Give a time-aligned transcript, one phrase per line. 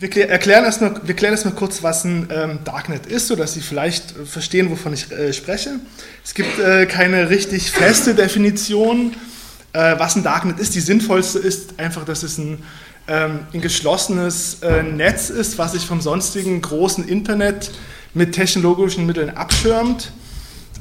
[0.00, 4.16] wir erklären erstmal, wir klären erstmal kurz, was ein ähm, Darknet ist, sodass Sie vielleicht
[4.16, 5.80] äh, verstehen, wovon ich äh, spreche.
[6.24, 9.14] Es gibt äh, keine richtig feste Definition,
[9.72, 10.74] äh, was ein Darknet ist.
[10.74, 12.62] Die sinnvollste ist einfach, dass es ein,
[13.08, 17.72] ähm, ein geschlossenes äh, Netz ist, was sich vom sonstigen großen Internet
[18.14, 20.12] mit technologischen Mitteln abschirmt.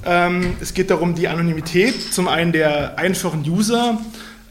[0.06, 4.00] Ähm, es geht darum, die Anonymität zum einen der einfachen User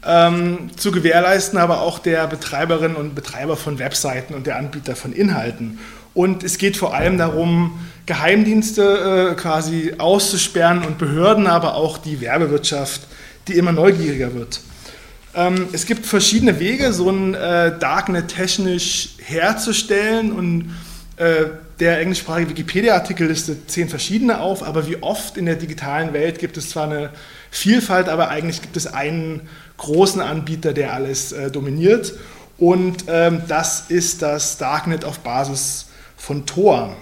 [0.05, 5.13] ähm, zu gewährleisten, aber auch der Betreiberinnen und Betreiber von Webseiten und der Anbieter von
[5.13, 5.79] Inhalten.
[6.13, 12.21] Und es geht vor allem darum, Geheimdienste äh, quasi auszusperren und Behörden, aber auch die
[12.21, 13.01] Werbewirtschaft,
[13.47, 14.61] die immer neugieriger wird.
[15.35, 20.75] Ähm, es gibt verschiedene Wege, so ein äh, Darknet technisch herzustellen und
[21.17, 21.45] äh,
[21.79, 26.57] der englischsprachige Wikipedia-Artikel listet zehn verschiedene auf, aber wie oft in der digitalen Welt gibt
[26.57, 27.11] es zwar eine
[27.51, 29.41] Vielfalt, aber eigentlich gibt es einen
[29.77, 32.13] großen Anbieter, der alles äh, dominiert.
[32.57, 36.95] Und ähm, das ist das Darknet auf Basis von Tor.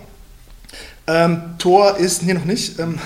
[1.07, 2.99] Ähm, Tor ist, hier noch nicht, ähm,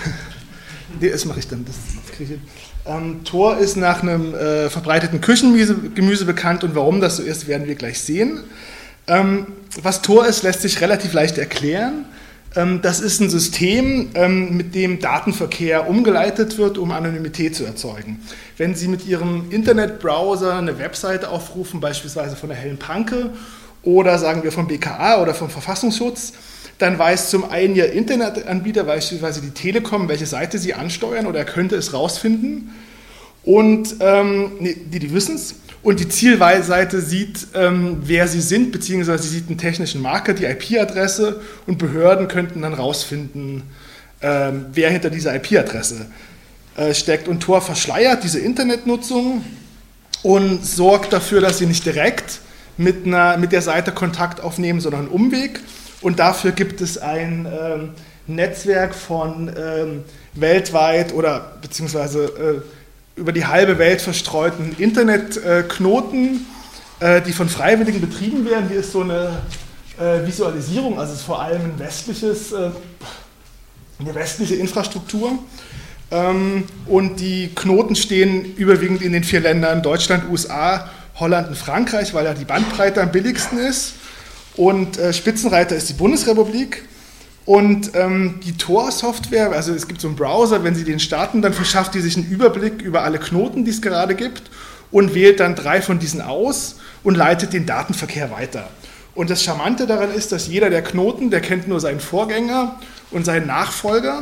[0.99, 1.75] nee, das mache ich dann, das
[2.15, 2.39] kriege ich
[2.85, 7.67] ähm, Tor ist nach einem äh, verbreiteten Küchengemüse bekannt und warum das so ist, werden
[7.67, 8.39] wir gleich sehen.
[9.07, 9.47] Ähm,
[9.81, 12.05] was Tor ist, lässt sich relativ leicht erklären.
[12.55, 18.21] Ähm, das ist ein System, ähm, mit dem Datenverkehr umgeleitet wird, um Anonymität zu erzeugen.
[18.57, 23.31] Wenn Sie mit Ihrem Internetbrowser eine Webseite aufrufen, beispielsweise von der Hellen Panke
[23.83, 26.33] oder sagen wir vom BKA oder vom Verfassungsschutz,
[26.79, 31.45] dann weiß zum einen Ihr Internetanbieter, beispielsweise die Telekom, welche Seite Sie ansteuern oder er
[31.45, 32.71] könnte es rausfinden.
[33.43, 35.55] Und ähm, nee, die, die wissen es.
[35.81, 40.43] Und die Zielseite sieht, ähm, wer sie sind, beziehungsweise sie sieht einen technischen Marker, die
[40.43, 43.63] IP-Adresse und Behörden könnten dann rausfinden,
[44.21, 46.07] ähm, wer hinter dieser IP-Adresse
[46.75, 47.29] äh, steckt.
[47.29, 49.43] Und Tor verschleiert diese Internetnutzung
[50.21, 52.39] und sorgt dafür, dass sie nicht direkt
[52.77, 55.61] mit, einer, mit der Seite Kontakt aufnehmen, sondern einen Umweg.
[56.01, 57.89] Und dafür gibt es ein ähm,
[58.27, 62.61] Netzwerk von ähm, weltweit oder beziehungsweise äh,
[63.19, 66.45] über die halbe Welt verstreuten Internetknoten,
[66.99, 68.69] äh, die von Freiwilligen betrieben werden.
[68.69, 69.41] Hier ist so eine
[69.99, 72.71] äh, Visualisierung, also es ist vor allem ein westliches, äh,
[73.99, 75.37] eine westliche Infrastruktur.
[76.11, 82.13] Ähm, und die Knoten stehen überwiegend in den vier Ländern Deutschland, USA, Holland und Frankreich,
[82.13, 83.95] weil ja die Bandbreite am billigsten ist.
[84.55, 86.88] Und Spitzenreiter ist die Bundesrepublik.
[87.49, 91.51] Und ähm, die Tor-Software, also es gibt so einen Browser, wenn Sie den starten, dann
[91.51, 94.43] verschafft die sich einen Überblick über alle Knoten, die es gerade gibt
[94.91, 98.69] und wählt dann drei von diesen aus und leitet den Datenverkehr weiter.
[99.15, 102.79] Und das Charmante daran ist, dass jeder der Knoten, der kennt nur seinen Vorgänger
[103.09, 104.21] und seinen Nachfolger.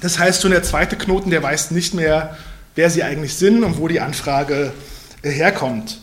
[0.00, 2.38] Das heißt, schon der zweite Knoten, der weiß nicht mehr,
[2.74, 4.72] wer sie eigentlich sind und wo die Anfrage
[5.20, 6.00] äh, herkommt.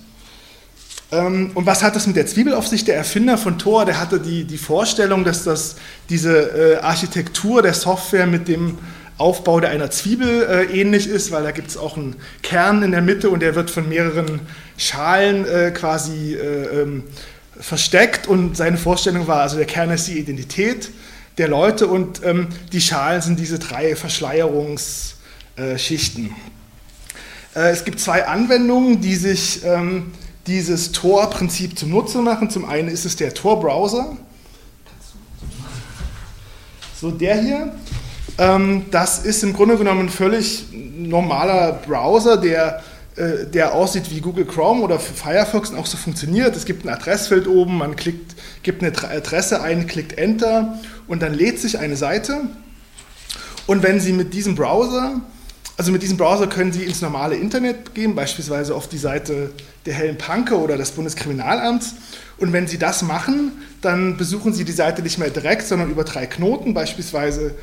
[1.11, 2.85] Ähm, und was hat das mit der Zwiebel auf sich?
[2.85, 5.75] Der Erfinder von Tor, der hatte die, die Vorstellung, dass das,
[6.09, 8.77] diese äh, Architektur der Software mit dem
[9.17, 12.91] Aufbau der einer Zwiebel äh, ähnlich ist, weil da gibt es auch einen Kern in
[12.91, 14.41] der Mitte und der wird von mehreren
[14.77, 17.03] Schalen äh, quasi äh, ähm,
[17.59, 20.91] versteckt und seine Vorstellung war, also der Kern ist die Identität
[21.39, 26.35] der Leute und ähm, die Schalen sind diese drei Verschleierungsschichten.
[27.55, 30.11] Äh, es gibt zwei Anwendungen, die sich ähm,
[30.47, 32.49] dieses Tor-Prinzip zunutze machen.
[32.49, 34.17] Zum einen ist es der Tor-Browser.
[36.99, 37.73] So, der hier.
[38.37, 42.83] Ähm, das ist im Grunde genommen ein völlig normaler Browser, der,
[43.15, 46.55] äh, der aussieht wie Google Chrome oder Firefox und auch so funktioniert.
[46.55, 51.33] Es gibt ein Adressfeld oben, man klickt, gibt eine Adresse ein, klickt Enter und dann
[51.33, 52.41] lädt sich eine Seite.
[53.67, 55.21] Und wenn Sie mit diesem Browser
[55.77, 59.51] also mit diesem Browser können Sie ins normale Internet gehen, beispielsweise auf die Seite
[59.85, 61.93] der Hellen Panke oder des Bundeskriminalamts.
[62.39, 63.51] Und wenn Sie das machen,
[63.81, 66.73] dann besuchen Sie die Seite nicht mehr direkt, sondern über drei Knoten.
[66.73, 67.53] Beispielsweise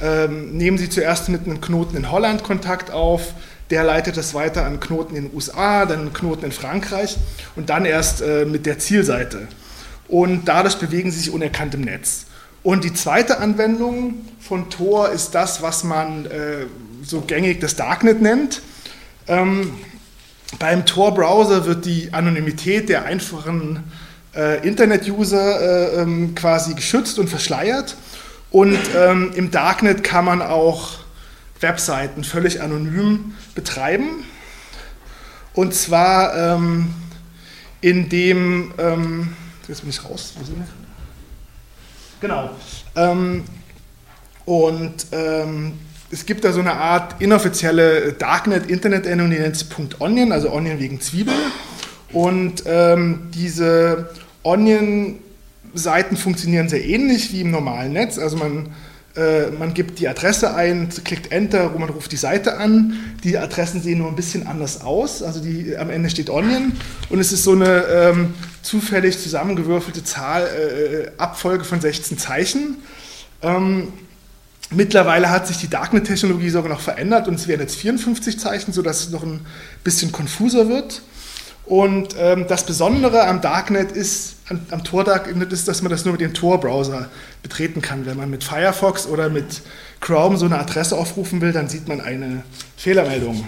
[0.00, 3.34] ähm, nehmen Sie zuerst mit einem Knoten in Holland Kontakt auf,
[3.68, 7.18] der leitet das weiter an Knoten in den USA, dann einen Knoten in Frankreich
[7.54, 9.46] und dann erst äh, mit der Zielseite.
[10.08, 12.24] Und dadurch bewegen Sie sich unerkannt im Netz.
[12.62, 16.66] Und die zweite Anwendung von Tor ist das, was man äh,
[17.08, 18.60] so gängig das Darknet nennt.
[19.26, 19.72] Ähm,
[20.58, 23.84] beim Tor-Browser wird die Anonymität der einfachen
[24.34, 27.96] äh, Internet-User äh, ähm, quasi geschützt und verschleiert.
[28.50, 30.98] Und ähm, im Darknet kann man auch
[31.60, 34.24] Webseiten völlig anonym betreiben.
[35.54, 36.94] Und zwar ähm,
[37.80, 40.66] indem, ähm, jetzt bin ich raus, wo sind wir?
[42.20, 42.50] Genau.
[42.96, 43.44] Ähm,
[44.44, 45.78] und ähm,
[46.10, 51.34] es gibt da so eine Art inoffizielle Darknet-Internet-Endung, die nennt .onion, also Onion wegen Zwiebel.
[52.12, 54.10] Und ähm, diese
[54.42, 55.18] Onion
[55.74, 58.18] Seiten funktionieren sehr ähnlich wie im normalen Netz.
[58.18, 58.70] Also man,
[59.16, 62.94] äh, man gibt die Adresse ein, klickt Enter, wo man ruft die Seite an.
[63.22, 65.22] Die Adressen sehen nur ein bisschen anders aus.
[65.22, 66.72] Also die, am Ende steht Onion
[67.10, 72.78] und es ist so eine ähm, zufällig zusammengewürfelte Zahl, äh, Abfolge von 16 Zeichen.
[73.42, 73.92] Ähm,
[74.70, 79.00] mittlerweile hat sich die Darknet-Technologie sogar noch verändert und es werden jetzt 54 Zeichen, sodass
[79.00, 79.44] es noch ein
[79.84, 81.02] bisschen konfuser wird.
[81.68, 86.12] Und ähm, das Besondere am Darknet ist, am, am Tor-Darknet ist, dass man das nur
[86.12, 87.10] mit dem Tor-Browser
[87.42, 88.06] betreten kann.
[88.06, 89.60] Wenn man mit Firefox oder mit
[90.00, 92.42] Chrome so eine Adresse aufrufen will, dann sieht man eine
[92.78, 93.46] Fehlermeldung.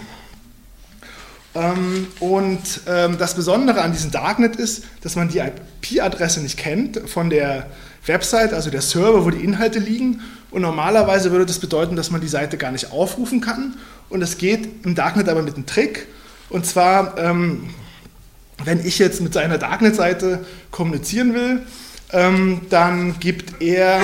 [1.54, 7.00] Ähm, und ähm, das Besondere an diesem Darknet ist, dass man die IP-Adresse nicht kennt
[7.08, 7.66] von der
[8.06, 10.20] Website, also der Server, wo die Inhalte liegen.
[10.50, 13.74] Und normalerweise würde das bedeuten, dass man die Seite gar nicht aufrufen kann.
[14.08, 16.06] Und das geht im Darknet aber mit einem Trick.
[16.48, 17.70] Und zwar ähm,
[18.64, 21.62] wenn ich jetzt mit seiner Darknet-Seite kommunizieren will,
[22.12, 24.00] ähm, dann gibt er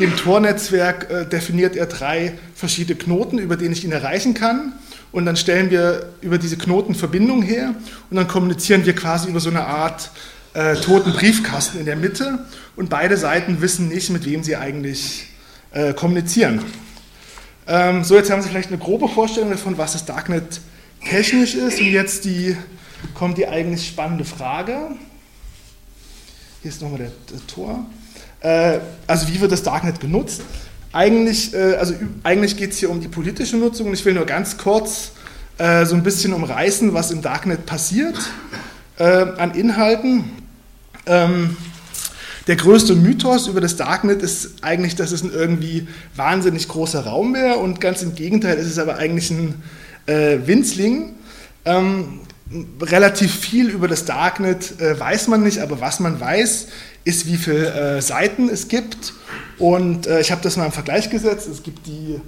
[0.00, 4.72] dem Tor-Netzwerk, äh, definiert er drei verschiedene Knoten, über denen ich ihn erreichen kann.
[5.12, 7.74] Und dann stellen wir über diese Knoten Verbindungen her
[8.10, 10.10] und dann kommunizieren wir quasi über so eine Art
[10.54, 12.46] äh, toten Briefkasten in der Mitte.
[12.76, 15.26] Und beide Seiten wissen nicht, mit wem sie eigentlich
[15.72, 16.62] äh, kommunizieren.
[17.66, 20.60] Ähm, so, jetzt haben Sie vielleicht eine grobe Vorstellung davon, was das Darknet
[21.04, 21.80] technisch ist.
[21.80, 22.56] Und jetzt die
[23.14, 24.78] kommt die eigentlich spannende Frage.
[26.62, 27.84] Hier ist nochmal der, der Tor.
[28.40, 30.42] Äh, also wie wird das Darknet genutzt?
[30.92, 34.26] Eigentlich, äh, also, eigentlich geht es hier um die politische Nutzung und ich will nur
[34.26, 35.12] ganz kurz
[35.56, 38.16] äh, so ein bisschen umreißen, was im Darknet passiert
[38.98, 40.24] äh, an Inhalten.
[41.06, 41.56] Ähm,
[42.46, 45.86] der größte Mythos über das Darknet ist eigentlich, dass es ein irgendwie
[46.16, 49.62] wahnsinnig großer Raum wäre und ganz im Gegenteil ist es aber eigentlich ein
[50.06, 51.14] äh, Winzling.
[51.64, 52.20] Ähm,
[52.80, 56.66] relativ viel über das Darknet äh, weiß man nicht, aber was man weiß,
[57.04, 59.14] ist, wie viele äh, Seiten es gibt.
[59.58, 61.48] Und äh, ich habe das mal im Vergleich gesetzt.
[61.48, 62.20] Es gibt die,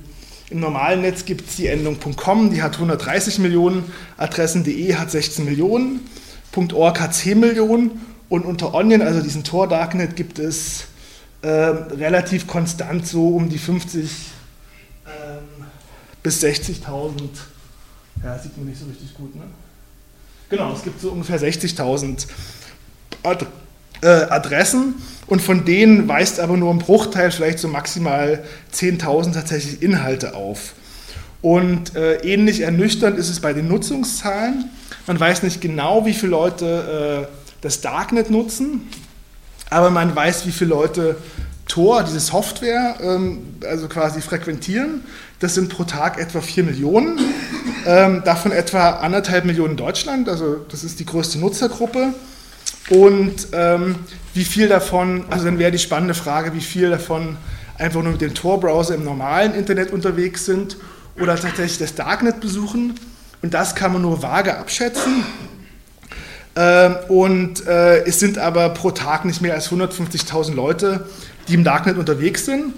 [0.50, 3.84] im normalen Netz gibt es die Endung .com, die hat 130 Millionen,
[4.16, 6.00] Adressen.de hat 16 Millionen,
[6.72, 10.84] .org hat 10 Millionen und unter Onion, also diesen Tor Darknet, gibt es
[11.42, 14.10] ähm, relativ konstant so um die 50
[15.06, 15.66] ähm,
[16.22, 17.20] bis 60.000.
[18.22, 19.42] Ja, sieht man nicht so richtig gut, ne?
[20.48, 22.26] Genau, es gibt so ungefähr 60.000
[23.22, 23.46] Ad
[24.04, 24.94] äh, Adressen
[25.26, 30.74] und von denen weist aber nur ein Bruchteil, vielleicht so maximal 10.000 tatsächlich Inhalte auf.
[31.40, 34.66] Und äh, ähnlich ernüchternd ist es bei den Nutzungszahlen.
[35.06, 38.82] Man weiß nicht genau, wie viele Leute äh, das Darknet nutzen,
[39.70, 41.16] aber man weiß, wie viele Leute
[41.66, 45.02] Tor, diese Software, ähm, also quasi frequentieren.
[45.38, 47.18] Das sind pro Tag etwa 4 Millionen,
[47.86, 52.14] ähm, davon etwa anderthalb Millionen in Deutschland, also das ist die größte Nutzergruppe.
[52.90, 53.96] Und ähm,
[54.34, 57.36] wie viel davon, also dann wäre die spannende Frage, wie viel davon
[57.78, 60.76] einfach nur mit dem Tor-Browser im normalen Internet unterwegs sind
[61.20, 62.94] oder tatsächlich das Darknet besuchen.
[63.42, 65.24] Und das kann man nur vage abschätzen.
[66.56, 71.06] Ähm, und äh, es sind aber pro Tag nicht mehr als 150.000 Leute,
[71.48, 72.74] die im Darknet unterwegs sind.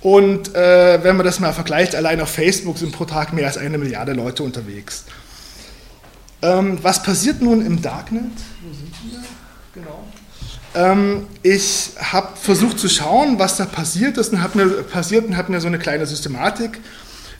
[0.00, 3.58] Und äh, wenn man das mal vergleicht, allein auf Facebook sind pro Tag mehr als
[3.58, 5.04] eine Milliarde Leute unterwegs.
[6.42, 8.30] Ähm, was passiert nun im Darknet?
[9.76, 10.04] Genau.
[10.74, 15.36] Ähm, ich habe versucht zu schauen, was da passiert ist und habe mir passiert und
[15.36, 16.80] habe mir so eine kleine Systematik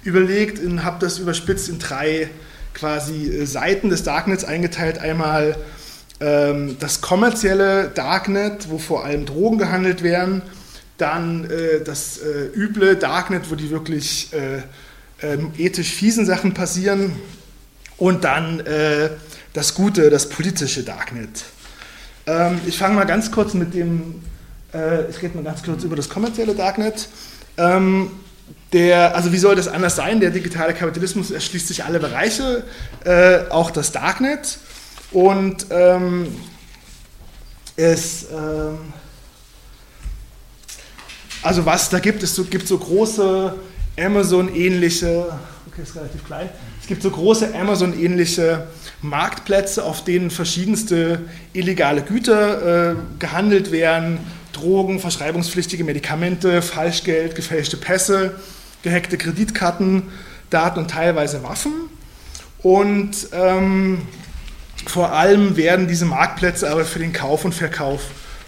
[0.04, 2.30] überlegt und habe das überspitzt in drei
[2.72, 4.98] quasi äh, Seiten des Darknets eingeteilt.
[4.98, 5.56] Einmal
[6.20, 10.42] ähm, das kommerzielle Darknet, wo vor allem Drogen gehandelt werden
[10.96, 14.62] dann äh, das äh, üble Darknet, wo die wirklich äh,
[15.22, 17.12] ähm, ethisch fiesen Sachen passieren.
[17.96, 19.10] Und dann äh,
[19.52, 21.44] das gute, das politische Darknet.
[22.26, 24.22] Ähm, ich fange mal ganz kurz mit dem,
[24.74, 27.08] äh, ich rede mal ganz kurz über das kommerzielle Darknet.
[27.56, 28.10] Ähm,
[28.72, 30.20] der, also wie soll das anders sein?
[30.20, 32.64] Der digitale Kapitalismus erschließt sich alle Bereiche,
[33.04, 34.58] äh, auch das Darknet.
[35.12, 36.34] Und ähm,
[37.76, 38.78] es ähm,
[41.46, 43.54] also was da gibt, es so, gibt so große
[43.96, 45.26] Amazon-ähnliche,
[45.82, 46.48] ist relativ klein,
[46.80, 48.66] es gibt so große Amazon-ähnliche
[49.02, 51.20] Marktplätze, auf denen verschiedenste
[51.52, 54.18] illegale Güter äh, gehandelt werden,
[54.52, 58.36] Drogen, verschreibungspflichtige Medikamente, Falschgeld, gefälschte Pässe,
[58.82, 60.04] gehackte Kreditkarten,
[60.50, 61.72] Daten und teilweise Waffen.
[62.62, 64.02] Und ähm,
[64.86, 68.00] vor allem werden diese Marktplätze aber für den Kauf und Verkauf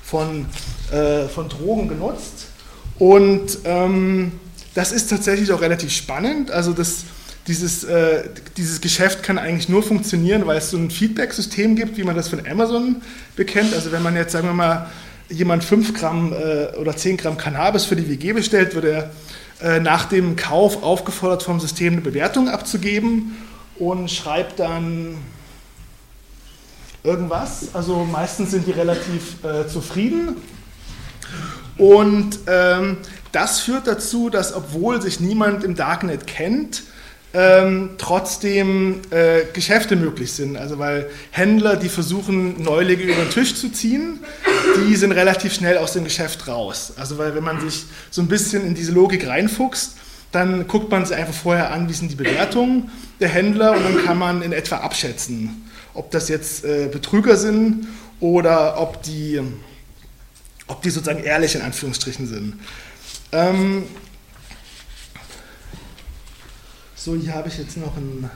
[0.03, 0.47] von,
[0.93, 2.47] äh, von Drogen genutzt.
[2.99, 4.33] Und ähm,
[4.75, 6.51] das ist tatsächlich auch relativ spannend.
[6.51, 7.05] Also das,
[7.49, 12.05] dieses, äh, dieses Geschäft kann eigentlich nur funktionieren, weil es so ein Feedback-System gibt, wie
[12.05, 12.97] man das von Amazon
[13.37, 13.75] bekennt.
[13.75, 14.91] Also wenn man jetzt, sagen wir mal,
[15.31, 19.11] jemand 5 Gramm äh, oder 10 Gramm Cannabis für die WG bestellt, wird er
[19.61, 23.37] äh, nach dem Kauf aufgefordert, vom System eine Bewertung abzugeben
[23.79, 25.17] und schreibt dann
[27.03, 27.69] irgendwas.
[27.73, 30.37] Also meistens sind die relativ äh, zufrieden.
[31.79, 32.99] Und ähm,
[33.33, 36.83] das führt dazu, dass obwohl sich niemand im Darknet kennt,
[37.35, 40.57] ähm, trotzdem äh, Geschäfte möglich sind.
[40.57, 44.21] Also weil Händler, die versuchen, Neulinge über den Tisch zu ziehen,
[44.89, 46.95] die sind relativ schnell aus dem Geschäft raus.
[46.97, 49.97] Also weil wenn man sich so ein bisschen in diese Logik reinfuchst,
[50.33, 54.05] dann guckt man sich einfach vorher an, wie sind die Bewertungen der Händler und dann
[54.05, 57.89] kann man in etwa abschätzen, ob das jetzt äh, Betrüger sind
[58.21, 59.41] oder ob die,
[60.67, 62.55] ob die sozusagen ehrlich in Anführungsstrichen sind.
[63.33, 63.85] Ähm,
[66.99, 68.29] so, hier habe ich jetzt noch einen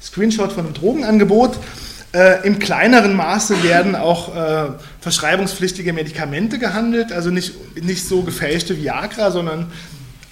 [0.00, 1.58] Screenshot von einem Drogenangebot.
[2.12, 4.70] Äh, Im kleineren Maße werden auch äh,
[5.00, 9.72] verschreibungspflichtige Medikamente gehandelt, also nicht, nicht so gefälschte Viagra, sondern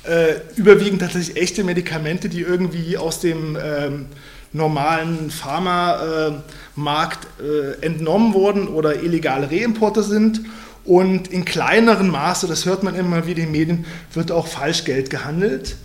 [0.04, 4.06] äh, überwiegend tatsächlich echte Medikamente, die irgendwie aus dem ähm,
[4.52, 10.42] normalen Pharmamarkt äh, entnommen wurden oder illegale Reimporte sind.
[10.84, 15.10] Und in kleineren Maße, das hört man immer wieder in den Medien, wird auch Falschgeld
[15.10, 15.76] gehandelt.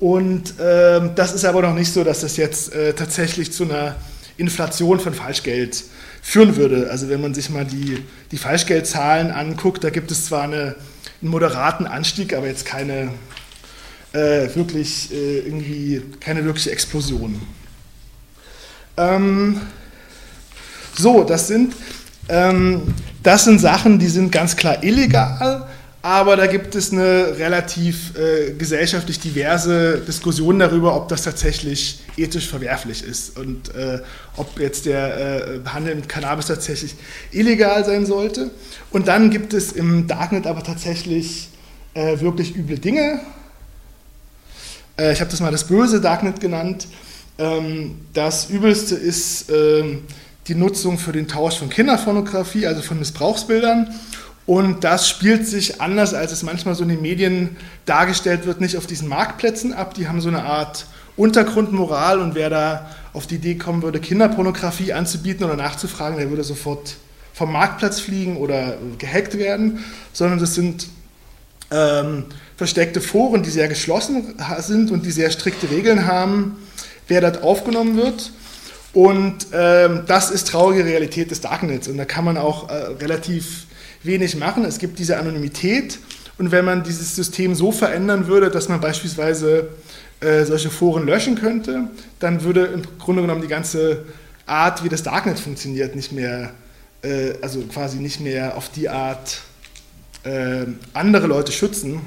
[0.00, 3.96] Und äh, das ist aber noch nicht so, dass das jetzt äh, tatsächlich zu einer
[4.38, 5.84] Inflation von Falschgeld
[6.22, 6.88] führen würde.
[6.90, 10.74] Also wenn man sich mal die, die Falschgeldzahlen anguckt, da gibt es zwar eine,
[11.20, 13.10] einen moderaten Anstieg, aber jetzt keine
[14.12, 17.40] äh, wirklich äh, irgendwie keine wirkliche Explosion.
[18.96, 19.60] Ähm,
[20.96, 21.74] so, das sind,
[22.28, 25.68] ähm, das sind Sachen, die sind ganz klar illegal
[26.02, 32.48] aber da gibt es eine relativ äh, gesellschaftlich diverse Diskussion darüber, ob das tatsächlich ethisch
[32.48, 34.00] verwerflich ist und äh,
[34.36, 36.94] ob jetzt der äh, Handel mit Cannabis tatsächlich
[37.32, 38.50] illegal sein sollte.
[38.90, 41.48] Und dann gibt es im Darknet aber tatsächlich
[41.92, 43.20] äh, wirklich üble Dinge.
[44.98, 46.86] Äh, ich habe das mal das böse Darknet genannt.
[47.38, 50.04] Ähm, das Übelste ist ähm,
[50.48, 53.94] die Nutzung für den Tausch von Kinderpornografie, also von Missbrauchsbildern.
[54.50, 58.76] Und das spielt sich anders, als es manchmal so in den Medien dargestellt wird, nicht
[58.76, 59.94] auf diesen Marktplätzen ab.
[59.94, 64.92] Die haben so eine Art Untergrundmoral und wer da auf die Idee kommen würde, Kinderpornografie
[64.92, 66.96] anzubieten oder nachzufragen, der würde sofort
[67.32, 70.88] vom Marktplatz fliegen oder gehackt werden, sondern das sind
[71.70, 72.24] ähm,
[72.56, 76.56] versteckte Foren, die sehr geschlossen sind und die sehr strikte Regeln haben,
[77.06, 78.32] wer dort aufgenommen wird.
[78.94, 83.68] Und ähm, das ist traurige Realität des Darknets und da kann man auch äh, relativ
[84.02, 84.64] wenig machen.
[84.64, 85.98] Es gibt diese Anonymität
[86.38, 89.68] und wenn man dieses System so verändern würde, dass man beispielsweise
[90.20, 91.88] äh, solche Foren löschen könnte,
[92.18, 94.04] dann würde im Grunde genommen die ganze
[94.46, 96.52] Art, wie das Darknet funktioniert, nicht mehr,
[97.02, 99.40] äh, also quasi nicht mehr auf die Art
[100.24, 102.00] äh, andere Leute schützen.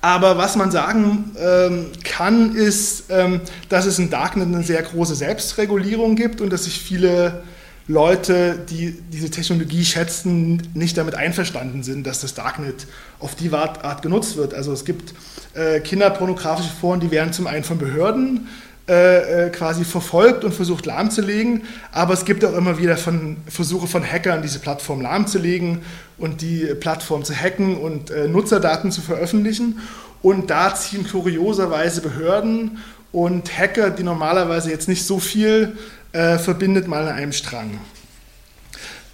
[0.00, 5.14] Aber was man sagen ähm, kann, ist, ähm, dass es im Darknet eine sehr große
[5.14, 7.42] Selbstregulierung gibt und dass sich viele
[7.88, 12.86] Leute, die diese Technologie schätzen, nicht damit einverstanden sind, dass das Darknet
[13.20, 14.54] auf die Art genutzt wird.
[14.54, 15.14] Also es gibt
[15.54, 18.48] äh, kinderpornografische Foren, die werden zum einen von Behörden
[18.88, 23.88] äh, äh, quasi verfolgt und versucht lahmzulegen, aber es gibt auch immer wieder von, Versuche
[23.88, 25.80] von Hackern, diese Plattform lahmzulegen
[26.18, 29.80] und die Plattform zu hacken und äh, Nutzerdaten zu veröffentlichen.
[30.22, 32.78] Und da ziehen kurioserweise Behörden
[33.10, 35.76] und Hacker, die normalerweise jetzt nicht so viel
[36.16, 37.78] äh, verbindet mal an einem Strang.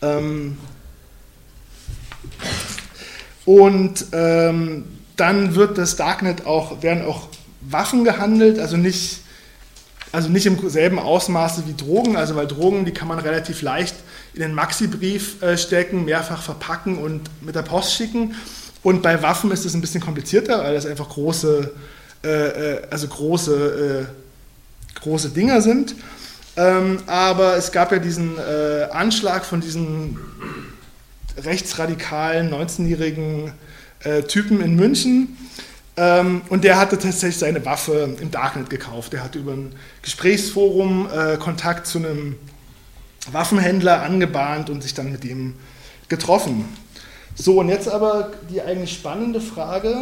[0.01, 0.57] Ähm,
[3.45, 4.85] und ähm,
[5.17, 7.29] dann wird das Darknet auch, werden auch
[7.61, 9.21] Waffen gehandelt, also nicht,
[10.13, 13.97] also nicht im selben Ausmaße wie Drogen, also weil Drogen, die kann man relativ leicht
[14.35, 18.37] in den Maxi-Brief äh, stecken, mehrfach verpacken und mit der Post schicken.
[18.83, 21.73] Und bei Waffen ist es ein bisschen komplizierter, weil das einfach große,
[22.25, 25.95] äh, äh also große, äh, große Dinger sind.
[26.57, 30.19] Ähm, aber es gab ja diesen äh, Anschlag von diesen
[31.43, 33.53] rechtsradikalen 19-jährigen
[34.05, 35.37] äh, Typen in München.
[35.97, 39.13] Ähm, und der hatte tatsächlich seine Waffe im Darknet gekauft.
[39.13, 42.37] Der hatte über ein Gesprächsforum äh, Kontakt zu einem
[43.31, 45.55] Waffenhändler angebahnt und sich dann mit ihm
[46.09, 46.65] getroffen.
[47.35, 49.97] So, und jetzt aber die eigentlich spannende Frage,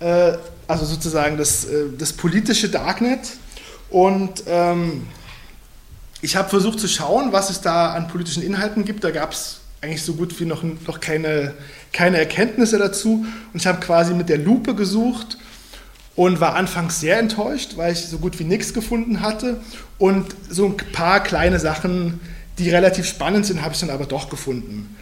[0.00, 0.32] äh,
[0.66, 3.20] also sozusagen das, äh, das politische Darknet.
[3.90, 5.06] Und ähm,
[6.20, 9.04] ich habe versucht zu schauen, was es da an politischen Inhalten gibt.
[9.04, 11.54] Da gab es eigentlich so gut wie noch, noch keine,
[11.92, 13.24] keine Erkenntnisse dazu.
[13.52, 15.38] Und ich habe quasi mit der Lupe gesucht
[16.16, 19.60] und war anfangs sehr enttäuscht, weil ich so gut wie nichts gefunden hatte.
[19.98, 22.20] Und so ein paar kleine Sachen,
[22.58, 24.96] die relativ spannend sind, habe ich dann aber doch gefunden.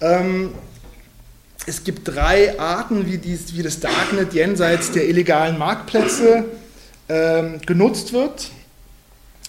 [0.00, 0.52] Ähm,
[1.66, 6.44] es gibt drei Arten, wie, dies, wie das Darknet jenseits der illegalen Marktplätze
[7.08, 8.50] ähm, genutzt wird.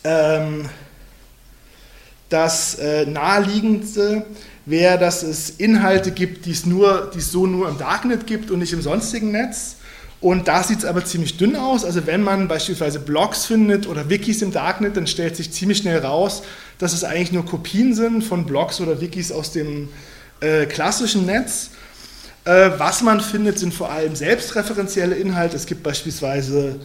[0.03, 0.69] Ähm,
[2.29, 4.25] das äh, naheliegendste
[4.65, 6.63] wäre, dass es Inhalte gibt, die es,
[7.31, 9.77] so nur im Darknet gibt und nicht im sonstigen Netz.
[10.21, 11.85] Und da sieht es aber ziemlich dünn aus.
[11.85, 15.99] Also wenn man beispielsweise Blogs findet oder Wikis im Darknet, dann stellt sich ziemlich schnell
[15.99, 16.41] raus,
[16.79, 19.89] dass es eigentlich nur Kopien sind von Blogs oder Wikis aus dem
[20.39, 21.69] äh, klassischen Netz.
[22.43, 25.55] Äh, was man findet, sind vor allem selbstreferenzielle Inhalte.
[25.55, 26.79] Es gibt beispielsweise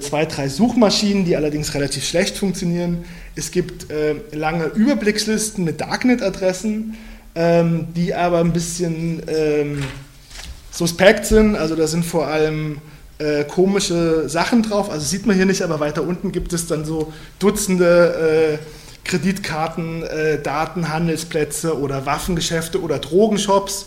[0.00, 3.04] zwei, drei Suchmaschinen, die allerdings relativ schlecht funktionieren.
[3.34, 6.96] Es gibt äh, lange Überblickslisten mit Darknet-Adressen,
[7.34, 9.82] ähm, die aber ein bisschen ähm,
[10.70, 11.56] suspekt sind.
[11.56, 12.78] Also da sind vor allem
[13.18, 14.90] äh, komische Sachen drauf.
[14.90, 20.02] Also sieht man hier nicht, aber weiter unten gibt es dann so Dutzende äh, Kreditkarten,
[20.02, 23.86] äh, Datenhandelsplätze oder Waffengeschäfte oder Drogenshops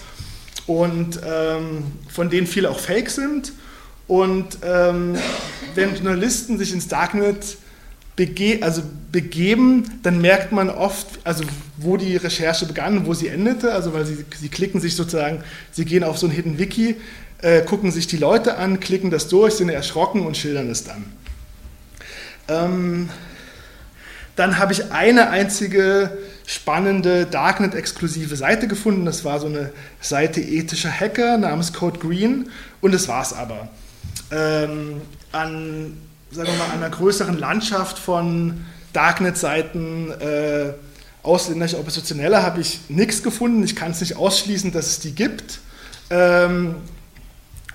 [0.65, 3.53] und ähm, von denen viele auch fake sind.
[4.09, 5.15] Und ähm,
[5.75, 7.57] wenn Journalisten sich ins Darknet
[8.15, 11.43] bege also begeben, dann merkt man oft, also
[11.77, 15.85] wo die Recherche begann, wo sie endete, also weil sie, sie klicken sich sozusagen, sie
[15.85, 16.95] gehen auf so ein Hidden Wiki,
[17.43, 21.05] äh, gucken sich die Leute an, klicken das durch, sind erschrocken und schildern es dann.
[22.47, 23.09] Ähm,
[24.35, 29.05] dann habe ich eine einzige spannende Darknet-exklusive Seite gefunden.
[29.05, 32.49] Das war so eine Seite ethischer Hacker namens Code Green
[32.81, 33.69] und das war es aber.
[34.31, 35.97] Ähm, an
[36.31, 40.73] sagen wir mal, einer größeren Landschaft von Darknet-Seiten äh,
[41.23, 43.63] ausländischer Oppositioneller habe ich nichts gefunden.
[43.63, 45.59] Ich kann es nicht ausschließen, dass es die gibt.
[46.09, 46.75] Ähm,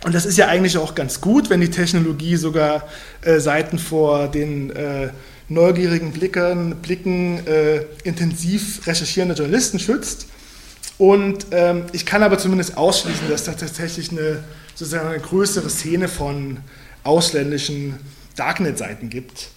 [0.04, 2.86] und das ist ja eigentlich auch ganz gut, wenn die Technologie sogar
[3.22, 5.10] äh, Seiten vor den äh,
[5.48, 10.26] neugierigen Blickern, Blicken äh, intensiv recherchierende Journalisten schützt.
[10.98, 16.08] Und ähm, ich kann aber zumindest ausschließen, dass da tatsächlich eine, sozusagen eine größere Szene
[16.08, 16.58] von
[17.02, 17.98] ausländischen
[18.36, 19.48] Darknet-Seiten gibt,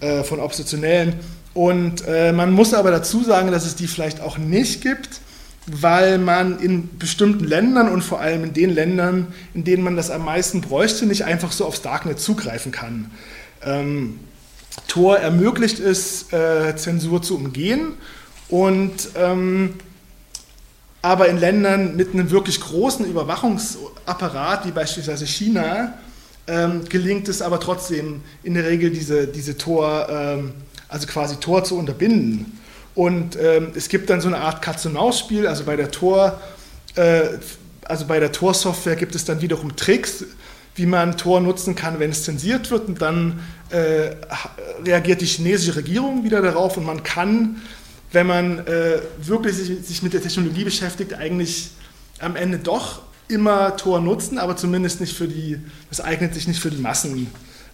[0.00, 1.14] äh, von Oppositionellen.
[1.54, 5.20] Und äh, man muss aber dazu sagen, dass es die vielleicht auch nicht gibt,
[5.66, 10.10] weil man in bestimmten Ländern und vor allem in den Ländern, in denen man das
[10.10, 13.10] am meisten bräuchte, nicht einfach so aufs Darknet zugreifen kann.
[13.62, 14.18] Ähm,
[14.88, 17.92] Tor ermöglicht es, äh, Zensur zu umgehen
[18.48, 19.74] und ähm,
[21.04, 25.98] aber in Ländern mit einem wirklich großen Überwachungsapparat, wie beispielsweise China,
[26.46, 30.52] ähm, gelingt es aber trotzdem in der Regel diese, diese Tor, ähm,
[30.88, 32.58] also quasi Tor zu unterbinden.
[32.94, 36.40] Und ähm, es gibt dann so eine Art Katz-und-Maus-Spiel, also bei der Tor,
[36.94, 37.24] äh,
[37.84, 40.24] also bei der Tor-Software gibt es dann wiederum Tricks,
[40.74, 44.12] wie man Tor nutzen kann, wenn es zensiert wird und dann äh,
[44.82, 47.60] reagiert die chinesische Regierung wieder darauf und man kann,
[48.14, 51.70] wenn man äh, wirklich sich, sich mit der Technologie beschäftigt, eigentlich
[52.20, 56.60] am Ende doch immer Tor nutzen, aber zumindest nicht für die, das eignet sich nicht
[56.60, 57.26] für die Massen,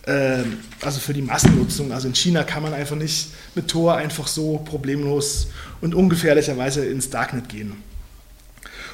[0.06, 0.42] äh,
[0.80, 1.92] also für die Massennutzung.
[1.92, 5.48] Also in China kann man einfach nicht mit Tor einfach so problemlos
[5.80, 7.76] und ungefährlicherweise ins Darknet gehen.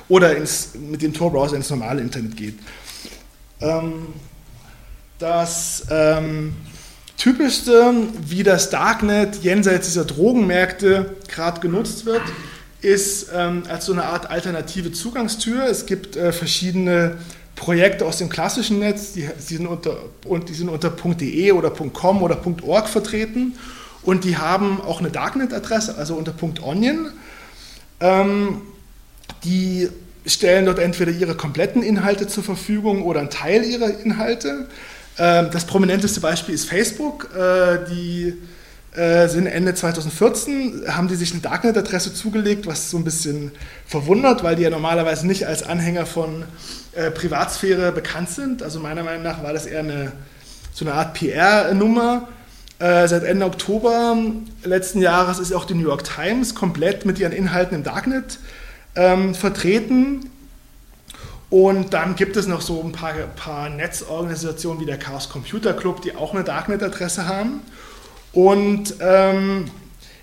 [0.09, 2.59] Oder ins, mit dem Tor-Browser ins normale Internet geht.
[3.61, 4.09] Ähm,
[5.19, 6.55] das ähm,
[7.17, 7.95] typischste,
[8.27, 12.23] wie das Darknet jenseits dieser Drogenmärkte gerade genutzt wird,
[12.83, 15.65] ist ähm, als so eine Art alternative Zugangstür.
[15.65, 17.17] Es gibt äh, verschiedene
[17.57, 21.71] Projekte aus dem klassischen Netz, die, die, sind unter, und die sind unter .de oder
[21.71, 23.55] .com oder .org vertreten
[24.03, 27.11] und die haben auch eine Darknet-Adresse, also unter .onion.
[27.99, 28.61] Ähm,
[29.43, 29.89] die
[30.27, 34.69] stellen dort entweder ihre kompletten Inhalte zur Verfügung oder einen Teil ihrer Inhalte.
[35.19, 38.35] Ähm, das prominenteste Beispiel ist Facebook, äh, die
[38.95, 43.53] äh, sind Ende 2014, haben die sich eine Darknet-Adresse zugelegt, was so ein bisschen
[43.87, 46.45] verwundert, weil die ja normalerweise nicht als Anhänger von
[46.95, 48.63] äh, Privatsphäre bekannt sind.
[48.63, 50.13] Also meiner Meinung nach war das eher eine,
[50.73, 52.29] so eine Art PR-Nummer.
[52.79, 54.19] Seit Ende Oktober
[54.63, 58.39] letzten Jahres ist auch die New York Times komplett mit ihren Inhalten im Darknet
[58.95, 60.31] ähm, vertreten.
[61.49, 66.03] Und dann gibt es noch so ein paar, paar Netzorganisationen wie der Chaos Computer Club,
[66.03, 67.61] die auch eine Darknet-Adresse haben.
[68.33, 69.71] Und ähm,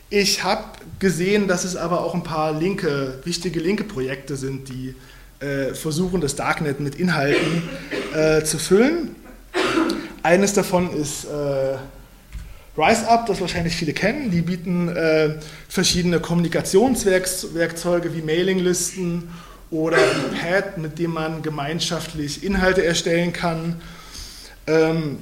[0.09, 0.65] ich habe
[0.99, 4.95] gesehen, dass es aber auch ein paar linke, wichtige linke Projekte sind, die
[5.39, 7.63] äh, versuchen, das Darknet mit Inhalten
[8.13, 9.15] äh, zu füllen.
[10.23, 11.77] Eines davon ist äh,
[12.77, 14.29] RiseUp, das wahrscheinlich viele kennen.
[14.29, 15.35] Die bieten äh,
[15.69, 19.29] verschiedene Kommunikationswerkzeuge wie Mailinglisten
[19.73, 23.81] oder ein Pad, mit dem man gemeinschaftlich Inhalte erstellen kann.
[24.67, 25.17] Ähm,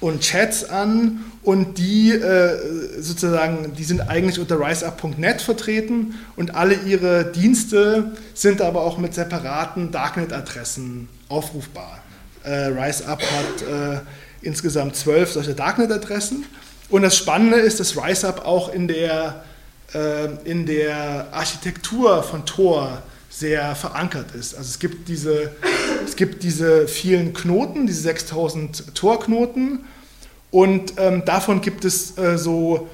[0.00, 6.74] und Chats an und die äh, sozusagen, die sind eigentlich unter riseup.net vertreten und alle
[6.74, 12.00] ihre Dienste sind aber auch mit separaten Darknet-Adressen aufrufbar.
[12.44, 14.00] Äh, RiseUp hat äh,
[14.40, 16.46] insgesamt zwölf solche Darknet-Adressen
[16.88, 19.44] und das Spannende ist, dass RiseUp auch in der,
[19.92, 24.54] äh, in der Architektur von Tor sehr verankert ist.
[24.54, 25.52] Also es gibt diese,
[26.04, 29.84] es gibt diese vielen Knoten, diese 6000 Torknoten
[30.50, 32.88] und ähm, davon gibt es äh, so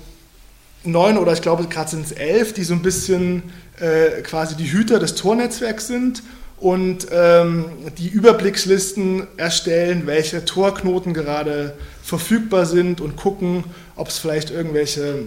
[0.85, 3.45] neun oder ich glaube gerade sind es elf, die so ein bisschen
[3.81, 6.23] äh, quasi die Hüter des Tornetzwerks sind
[6.59, 7.67] und ähm,
[7.99, 13.65] die Überblickslisten erstellen, welche Torknoten gerade verfügbar sind und gucken,
[13.97, 15.25] ob es vielleicht irgendwelche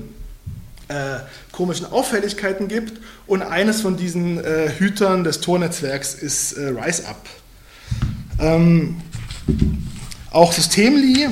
[0.89, 1.19] äh,
[1.51, 2.99] komischen Auffälligkeiten gibt.
[3.27, 7.15] Und eines von diesen äh, Hütern des Tornetzwerks ist äh, RiseUp.
[8.39, 8.99] Ähm,
[10.31, 11.29] auch Systemli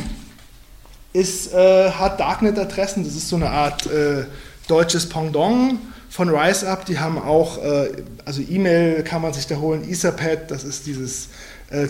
[1.13, 4.25] ist, äh, hat Darknet-Adressen, das ist so eine Art äh,
[4.67, 6.85] deutsches Pendant von RiseUp.
[6.85, 7.89] Die haben auch, äh,
[8.25, 11.29] also E-Mail kann man sich da holen, Etherpad, das ist dieses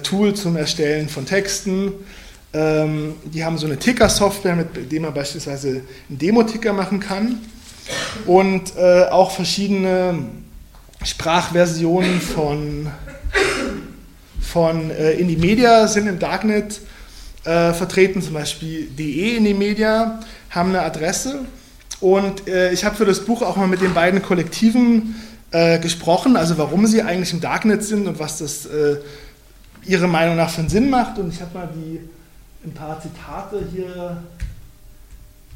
[0.01, 1.93] Tool zum Erstellen von Texten.
[2.51, 7.37] Ähm, die haben so eine Ticker-Software, mit dem man beispielsweise einen Demo-Ticker machen kann
[8.25, 10.19] und äh, auch verschiedene
[11.03, 12.91] Sprachversionen von,
[14.41, 16.81] von äh, Indie sind im Darknet
[17.43, 21.45] äh, vertreten, zum Beispiel DE Indie haben eine Adresse.
[21.99, 25.15] Und äh, ich habe für das Buch auch mal mit den beiden Kollektiven
[25.51, 28.97] äh, gesprochen, also warum sie eigentlich im Darknet sind und was das äh,
[29.85, 31.17] ihrer Meinung nach für einen Sinn macht.
[31.17, 31.99] Und ich habe mal die,
[32.65, 34.17] ein paar Zitate hier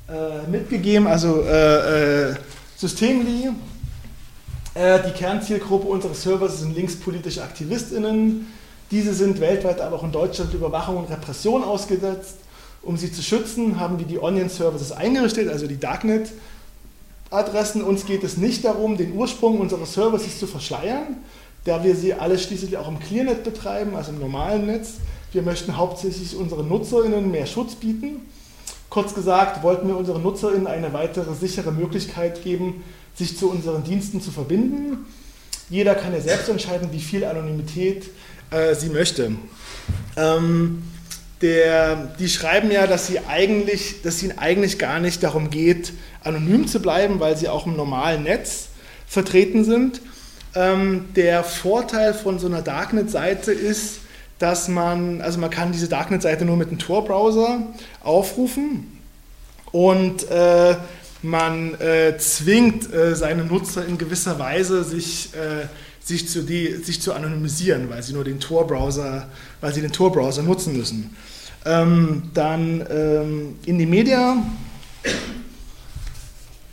[0.10, 2.36] äh, mitgegeben, also äh, äh,
[2.78, 3.50] Systemli.
[4.74, 8.48] Äh, die Kernzielgruppe unseres Servers sind linkspolitische AktivistInnen.
[8.90, 12.38] Diese sind weltweit, aber auch in Deutschland Überwachung und Repression ausgesetzt.
[12.82, 17.84] Um sie zu schützen, haben wir die Onion Services eingerichtet, also die Darknet-Adressen.
[17.84, 21.18] Uns geht es nicht darum, den Ursprung unserer Services zu verschleiern,
[21.64, 24.96] da wir sie alle schließlich auch im Clearnet betreiben, also im normalen Netz.
[25.32, 28.22] Wir möchten hauptsächlich unseren NutzerInnen mehr Schutz bieten.
[28.92, 32.84] Kurz gesagt, wollten wir unseren NutzerInnen eine weitere sichere Möglichkeit geben,
[33.16, 35.06] sich zu unseren Diensten zu verbinden.
[35.70, 38.10] Jeder kann ja selbst entscheiden, wie viel Anonymität
[38.52, 39.32] äh, sie möchte.
[40.18, 40.84] Ähm,
[41.42, 45.94] der, die schreiben ja, dass, sie eigentlich, dass es ihnen eigentlich gar nicht darum geht,
[46.26, 48.68] anonym zu bleiben, weil sie auch im normalen Netz
[49.08, 50.02] vertreten sind.
[50.54, 54.02] Ähm, der Vorteil von so einer Darknet-Seite ist,
[54.42, 57.62] dass man, also man kann diese Darknet-Seite nur mit einem Tor-Browser
[58.04, 59.00] aufrufen
[59.72, 60.76] und äh,
[61.22, 65.68] man äh, zwingt äh, seine Nutzer in gewisser Weise, sich, äh,
[66.04, 69.28] sich, zu die, sich zu anonymisieren, weil sie nur den Tor-Browser,
[69.62, 71.16] weil sie den Tor-Browser nutzen müssen.
[71.64, 74.38] Ähm, dann ähm, Indie-Media.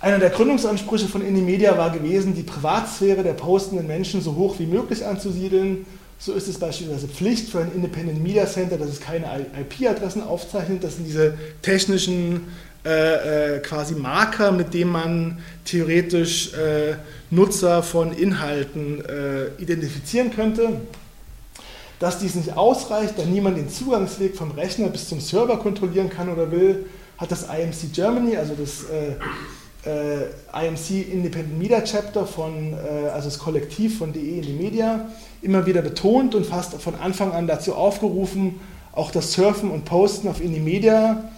[0.01, 4.67] Einer der Gründungsansprüche von Indie-Media war gewesen, die Privatsphäre der postenden Menschen so hoch wie
[4.67, 5.85] möglich anzusiedeln
[6.19, 9.27] so ist es beispielsweise Pflicht für ein Independent Media Center, dass es keine
[9.61, 10.83] IP-Adressen aufzeichnet.
[10.83, 12.49] Das sind diese technischen
[12.85, 16.95] äh, äh, quasi Marker, mit denen man theoretisch äh,
[17.31, 20.81] Nutzer von Inhalten äh, identifizieren könnte.
[22.01, 26.29] Dass dies nicht ausreicht, da niemand den Zugangsweg vom Rechner bis zum Server kontrollieren kann
[26.29, 29.17] oder will, hat das IMC Germany, also das äh,
[29.89, 32.75] äh, IMC Independent Media Chapter von,
[33.13, 35.11] also das Kollektiv von DE in die Media,
[35.43, 38.61] immer wieder betont und fast von Anfang an dazu aufgerufen,
[38.93, 41.31] auch das Surfen und Posten auf Indie-Media,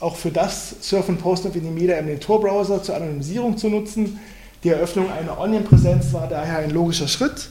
[0.00, 4.18] auch für das Surfen und Posten auf Indie-Media im Tor-Browser zur Anonymisierung zu nutzen.
[4.64, 7.48] Die Eröffnung einer Onion-Präsenz war daher ein logischer Schritt.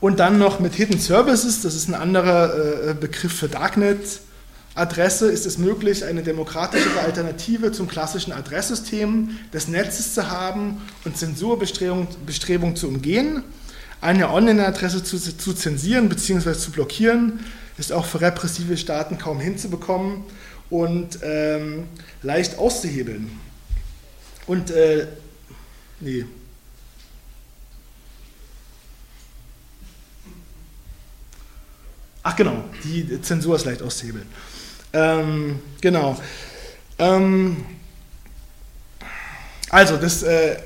[0.00, 4.20] Und dann noch mit Hidden Services, das ist ein anderer äh, Begriff für Darknet.
[4.74, 11.16] Adresse ist es möglich, eine demokratischere Alternative zum klassischen Adresssystem des Netzes zu haben und
[11.16, 13.42] Zensurbestrebungen zu umgehen.
[14.00, 16.52] Eine Online-Adresse zu, zu zensieren bzw.
[16.54, 17.40] zu blockieren
[17.78, 20.24] ist auch für repressive Staaten kaum hinzubekommen
[20.70, 21.88] und ähm,
[22.22, 23.30] leicht auszuhebeln.
[24.46, 25.06] Und, äh,
[26.00, 26.24] nee.
[32.22, 34.26] Ach genau, die Zensur ist leicht auszuhebeln.
[34.92, 36.20] Ähm, genau.
[36.98, 37.64] Ähm,
[39.70, 40.56] also, das äh,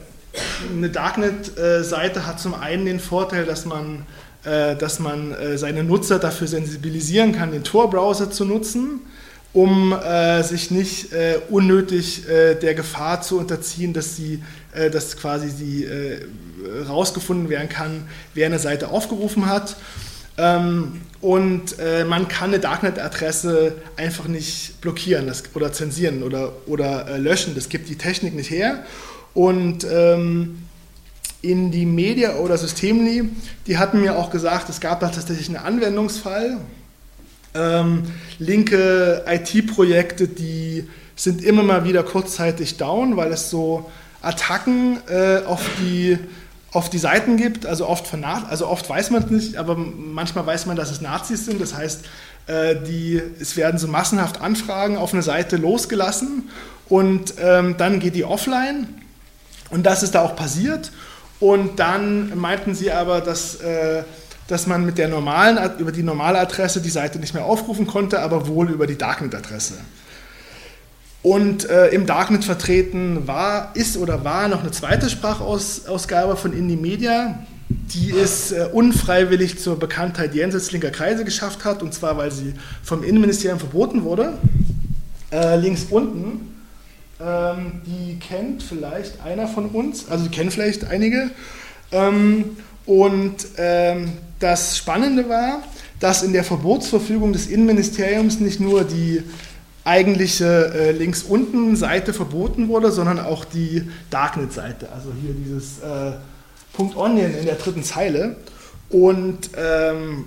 [0.71, 4.07] eine Darknet-Seite hat zum einen den Vorteil, dass man,
[4.45, 9.01] äh, dass man äh, seine Nutzer dafür sensibilisieren kann, den Tor-Browser zu nutzen,
[9.53, 11.09] um äh, sich nicht
[11.51, 14.43] unnötig der Gefahr zu unterziehen, dass, sie,
[14.91, 15.87] dass quasi sie
[16.89, 19.77] rausgefunden werden kann, wer eine Seite aufgerufen hat.
[20.39, 21.77] Ähm, und
[22.09, 27.55] man kann eine Darknet-Adresse einfach nicht blockieren oder zensieren oder, oder löschen.
[27.55, 28.83] Das gibt die Technik nicht her.
[29.35, 30.67] Und ähm,
[31.41, 33.29] in die Media oder Systemli,
[33.67, 36.59] die hatten mir auch gesagt, es gab da tatsächlich einen Anwendungsfall.
[37.55, 38.05] Ähm,
[38.39, 43.91] linke IT-Projekte, die sind immer mal wieder kurzzeitig down, weil es so
[44.23, 46.19] Attacken äh, auf die
[46.73, 50.47] auf die Seiten gibt, also oft, von also oft weiß man es nicht, aber manchmal
[50.47, 51.61] weiß man, dass es Nazis sind.
[51.61, 52.07] Das heißt,
[52.47, 56.49] äh, die, es werden so massenhaft Anfragen auf eine Seite losgelassen
[56.89, 58.89] und ähm, dann geht die offline
[59.73, 60.93] und das ist da auch passiert.
[61.41, 64.05] Und dann meinten sie aber, dass, äh,
[64.47, 68.21] dass man mit der normalen, über die normale Adresse die Seite nicht mehr aufrufen konnte,
[68.21, 69.75] aber wohl über die Darknet-Adresse.
[71.23, 76.77] Und äh, im Darknet vertreten war, ist oder war noch eine zweite Sprachausgabe von Indie
[76.77, 82.31] Media, die es äh, unfreiwillig zur Bekanntheit jenseits linker Kreise geschafft hat, und zwar weil
[82.31, 84.35] sie vom Innenministerium verboten wurde.
[85.33, 86.53] Äh, links unten,
[87.25, 91.31] ähm, die kennt vielleicht einer von uns, also kennen vielleicht einige.
[91.91, 92.57] Ähm,
[92.87, 95.63] und ähm, das Spannende war,
[96.01, 99.23] dass in der Verbotsverfügung des Innenministeriums nicht nur die
[99.85, 106.13] eigentliche äh, links unten Seite verboten wurde, sondern auch die Darknet-Seite, also hier dieses äh,
[106.73, 108.37] Punkt Onion in der dritten Zeile.
[108.89, 110.27] Und ähm,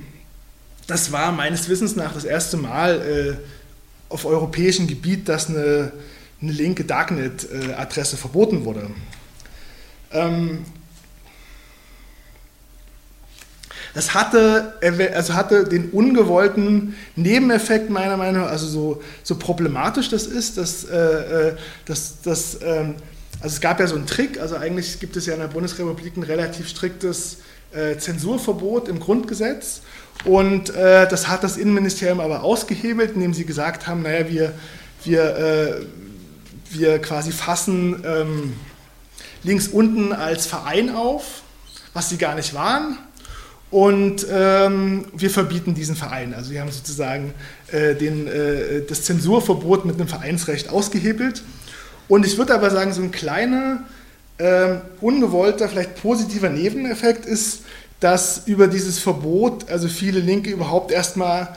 [0.87, 5.91] das war meines Wissens nach das erste Mal äh, auf europäischem Gebiet, dass eine,
[6.41, 8.89] eine linke Darknet-Adresse verboten wurde.
[10.11, 10.65] Ähm,
[13.95, 14.73] Das hatte,
[15.13, 20.83] also hatte den ungewollten Nebeneffekt meiner Meinung nach, also so, so problematisch das ist, dass,
[20.83, 22.95] äh, äh dass, dass ähm,
[23.39, 26.17] also es gab ja so einen Trick, also eigentlich gibt es ja in der Bundesrepublik
[26.17, 27.37] ein relativ striktes
[27.71, 29.81] äh, Zensurverbot im Grundgesetz
[30.25, 34.53] und äh, das hat das Innenministerium aber ausgehebelt, indem sie gesagt haben, naja, wir,
[35.05, 35.85] wir, äh,
[36.77, 38.53] wir quasi fassen ähm,
[39.43, 41.41] links unten als Verein auf,
[41.93, 42.97] was sie gar nicht waren
[43.75, 46.33] und ähm, wir verbieten diesen Verein.
[46.33, 47.33] Also wir haben sozusagen
[47.71, 51.43] äh, den, äh, das Zensurverbot mit einem Vereinsrecht ausgehebelt.
[52.07, 53.83] Und ich würde aber sagen, so ein kleiner,
[54.37, 57.63] äh, ungewollter, vielleicht positiver Nebeneffekt ist,
[57.99, 61.49] dass über dieses Verbot also viele Linke überhaupt erstmal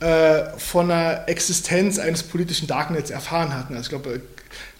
[0.00, 3.74] äh, von der Existenz eines politischen Darknets erfahren hatten.
[3.74, 4.22] Also ich glaube,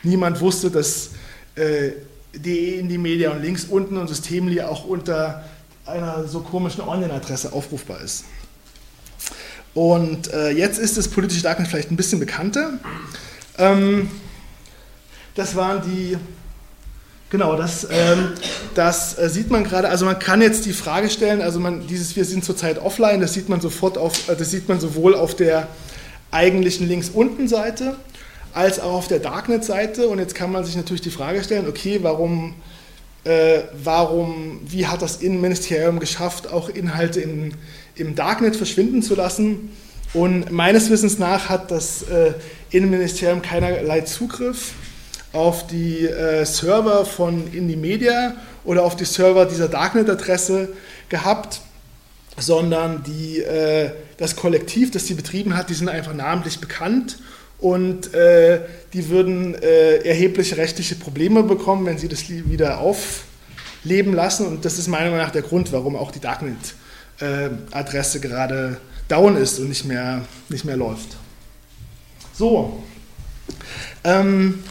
[0.03, 1.11] niemand wusste, dass
[1.55, 1.93] äh,
[2.35, 5.45] DE in die Media und links unten und Systemli auch unter
[5.87, 8.25] einer so komischen Online-Adresse aufrufbar ist.
[9.75, 12.75] Und äh, jetzt ist das politische Darknet vielleicht ein bisschen bekannter.
[13.59, 14.11] Ähm,
[15.35, 16.17] das waren die,
[17.31, 18.33] genau, das, ähm,
[18.75, 22.17] das äh, sieht man gerade, also man kann jetzt die Frage stellen, also man, dieses
[22.17, 25.37] Wir sind zurzeit offline, das sieht man sofort auf, äh, das sieht man sowohl auf
[25.37, 25.69] der
[26.31, 27.97] eigentlichen links unten Seite
[28.55, 30.09] als auch auf der Darknet-Seite.
[30.09, 32.55] Und jetzt kann man sich natürlich die Frage stellen, okay, warum
[33.25, 37.53] äh, warum, wie hat das Innenministerium geschafft, auch Inhalte im,
[37.95, 39.71] im Darknet verschwinden zu lassen.
[40.15, 42.33] Und meines Wissens nach hat das äh,
[42.71, 44.73] Innenministerium keinerlei Zugriff
[45.33, 48.35] auf die äh, Server von Indie Media
[48.65, 50.71] oder auf die Server dieser Darknet-Adresse
[51.11, 51.61] gehabt,
[52.39, 57.19] sondern die, äh, das Kollektiv, das sie betrieben hat, die sind einfach namentlich bekannt
[57.59, 58.61] und äh,
[58.93, 64.47] die würden äh, erhebliche rechtliche Probleme bekommen, wenn sie das wieder aufleben lassen.
[64.47, 69.37] Und das ist meiner Meinung nach der Grund, warum auch die Darknet-Adresse äh, gerade down
[69.37, 71.17] ist und nicht mehr, nicht mehr läuft.
[72.33, 72.83] So,
[74.05, 74.63] ähm,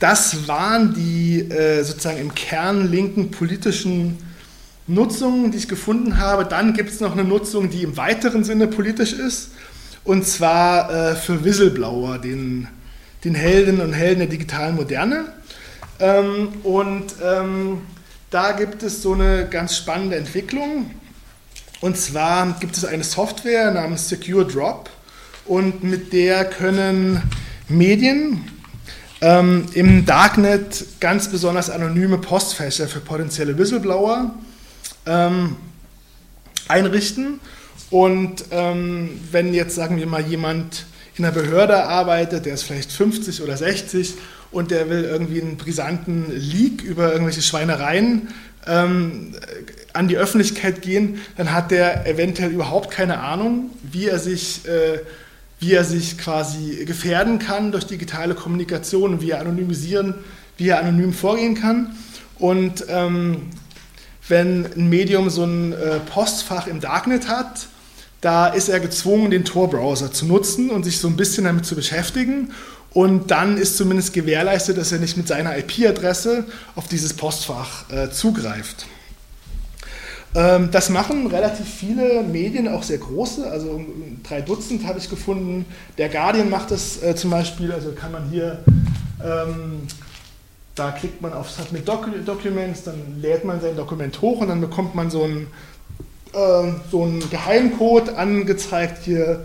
[0.00, 4.18] das waren die äh, sozusagen im Kern linken politischen
[4.86, 6.44] Nutzungen, die ich gefunden habe.
[6.44, 9.50] Dann gibt es noch eine Nutzung, die im weiteren Sinne politisch ist.
[10.04, 12.68] Und zwar äh, für Whistleblower, den,
[13.24, 15.24] den Helden und Helden der digitalen Moderne.
[15.98, 17.82] Ähm, und ähm,
[18.30, 20.90] da gibt es so eine ganz spannende Entwicklung.
[21.80, 24.90] Und zwar gibt es eine Software namens Secure Drop
[25.46, 27.22] und mit der können
[27.68, 28.50] Medien
[29.20, 34.34] ähm, im Darknet ganz besonders anonyme Postfächer für potenzielle Whistleblower
[35.06, 35.56] ähm,
[36.68, 37.40] einrichten
[37.94, 42.90] und ähm, wenn jetzt, sagen wir mal, jemand in einer Behörde arbeitet, der ist vielleicht
[42.90, 44.14] 50 oder 60
[44.50, 48.34] und der will irgendwie einen brisanten Leak über irgendwelche Schweinereien
[48.66, 49.36] ähm,
[49.92, 54.98] an die Öffentlichkeit gehen, dann hat der eventuell überhaupt keine Ahnung, wie er sich, äh,
[55.60, 60.14] wie er sich quasi gefährden kann durch digitale Kommunikation, wie er anonymisieren,
[60.56, 61.94] wie er anonym vorgehen kann.
[62.40, 63.50] Und ähm,
[64.26, 67.68] wenn ein Medium so ein äh, Postfach im Darknet hat,
[68.24, 71.74] da ist er gezwungen, den Tor-Browser zu nutzen und sich so ein bisschen damit zu
[71.74, 72.52] beschäftigen.
[72.94, 78.10] Und dann ist zumindest gewährleistet, dass er nicht mit seiner IP-Adresse auf dieses Postfach äh,
[78.10, 78.86] zugreift.
[80.34, 83.84] Ähm, das machen relativ viele Medien, auch sehr große, also
[84.26, 85.66] drei Dutzend habe ich gefunden.
[85.98, 88.64] Der Guardian macht das äh, zum Beispiel, also kann man hier,
[89.22, 89.82] ähm,
[90.74, 94.60] da klickt man auf Submit Doc Documents, dann lädt man sein Dokument hoch und dann
[94.60, 95.48] bekommt man so einen,
[96.34, 99.04] äh, so einen Geheimcode angezeigt.
[99.04, 99.44] Hier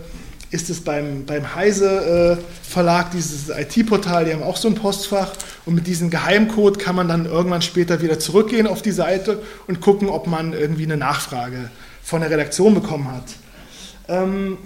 [0.50, 5.32] ist es beim, beim Heise äh, Verlag, dieses IT-Portal, die haben auch so ein Postfach
[5.64, 9.80] und mit diesem Geheimcode kann man dann irgendwann später wieder zurückgehen auf die Seite und
[9.80, 11.70] gucken, ob man irgendwie eine Nachfrage
[12.02, 13.24] von der Redaktion bekommen hat.
[14.08, 14.58] Ähm,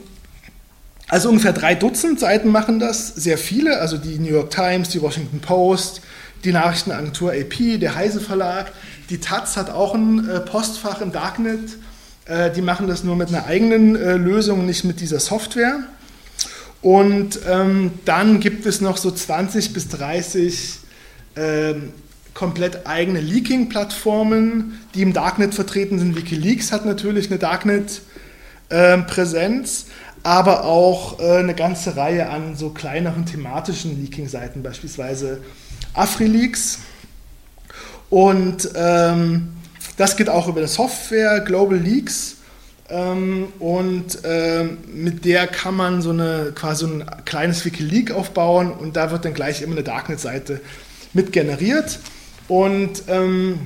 [1.09, 5.03] also ungefähr drei Dutzend Seiten machen das, sehr viele, also die New York Times, die
[5.03, 6.01] Washington Post,
[6.45, 8.73] die Nachrichtenagentur AP, der Heise Verlag,
[9.11, 11.77] die Taz hat auch ein äh, Postfach im Darknet
[12.27, 15.81] äh, die machen das nur mit einer eigenen äh, Lösung, nicht mit dieser Software.
[16.81, 20.79] Und ähm, dann gibt es noch so 20 bis 30
[21.37, 21.93] ähm,
[22.35, 26.17] komplett eigene Leaking-Plattformen, die im Darknet vertreten sind.
[26.17, 29.93] Wikileaks hat natürlich eine Darknet-Präsenz, ähm,
[30.25, 35.41] aber auch äh, eine ganze Reihe an so kleineren thematischen Leaking-Seiten, beispielsweise
[35.95, 36.81] AfriLeaks.
[38.11, 39.55] Und ähm,
[39.97, 42.37] das geht auch über eine Software, Global Leaks.
[42.91, 48.97] Ähm, und ähm, mit der kann man so eine quasi ein kleines Wikileak aufbauen und
[48.97, 50.61] da wird dann gleich immer eine Darknet-Seite
[51.15, 51.99] mit generiert.
[52.47, 53.61] Und ähm,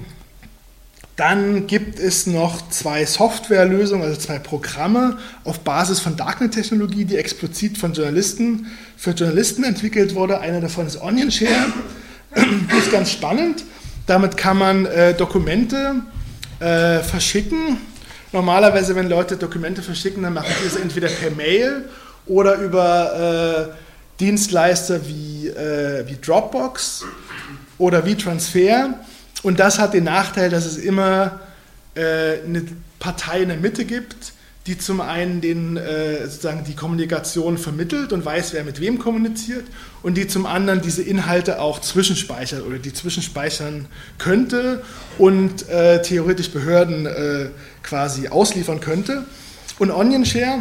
[1.16, 7.76] dann gibt es noch zwei Softwarelösungen, also zwei Programme auf Basis von Darknet-Technologie, die explizit
[7.76, 10.40] von Journalisten für Journalisten entwickelt wurde.
[10.40, 11.72] Einer davon ist OnionShare.
[12.70, 13.64] Das ist ganz spannend.
[14.06, 16.02] Damit kann man äh, Dokumente
[16.61, 17.79] äh, verschicken.
[18.33, 21.88] Normalerweise, wenn Leute Dokumente verschicken, dann machen sie es entweder per Mail
[22.27, 27.05] oder über äh, Dienstleister wie, äh, wie Dropbox
[27.79, 28.94] oder wie Transfer.
[29.42, 31.40] Und das hat den Nachteil, dass es immer
[31.94, 32.64] äh, eine
[32.99, 34.33] Partei in der Mitte gibt,
[34.68, 39.66] die zum einen den, äh, sozusagen die Kommunikation vermittelt und weiß, wer mit wem kommuniziert
[40.02, 43.87] und die zum anderen diese Inhalte auch zwischenspeichert oder die zwischenspeichern
[44.18, 44.83] könnte
[45.16, 47.46] und äh, theoretisch Behörden äh,
[47.83, 49.24] quasi ausliefern könnte.
[49.78, 50.59] Und OnionShare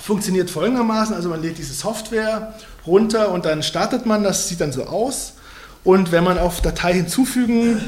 [0.00, 2.54] funktioniert folgendermaßen, also man lädt diese Software
[2.86, 5.34] runter und dann startet man, das sieht dann so aus.
[5.84, 7.80] Und wenn man auf Datei hinzufügen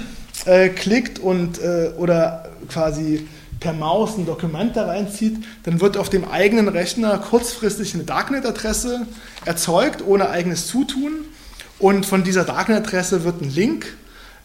[0.44, 3.26] äh, klickt und äh, oder quasi
[3.60, 9.06] per Maus ein Dokument da reinzieht, dann wird auf dem eigenen Rechner kurzfristig eine Darknet-Adresse
[9.44, 11.26] erzeugt, ohne eigenes Zutun.
[11.78, 13.94] Und von dieser Darknet-Adresse wird ein Link,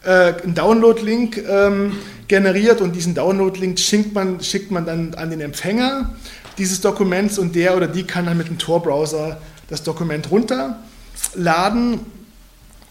[0.04, 1.92] äh, ein Download-Link ähm,
[2.28, 6.14] generiert und diesen Download-Link schickt man, schickt man dann an den Empfänger
[6.58, 12.00] dieses Dokuments und der oder die kann dann mit dem Tor-Browser das Dokument runterladen.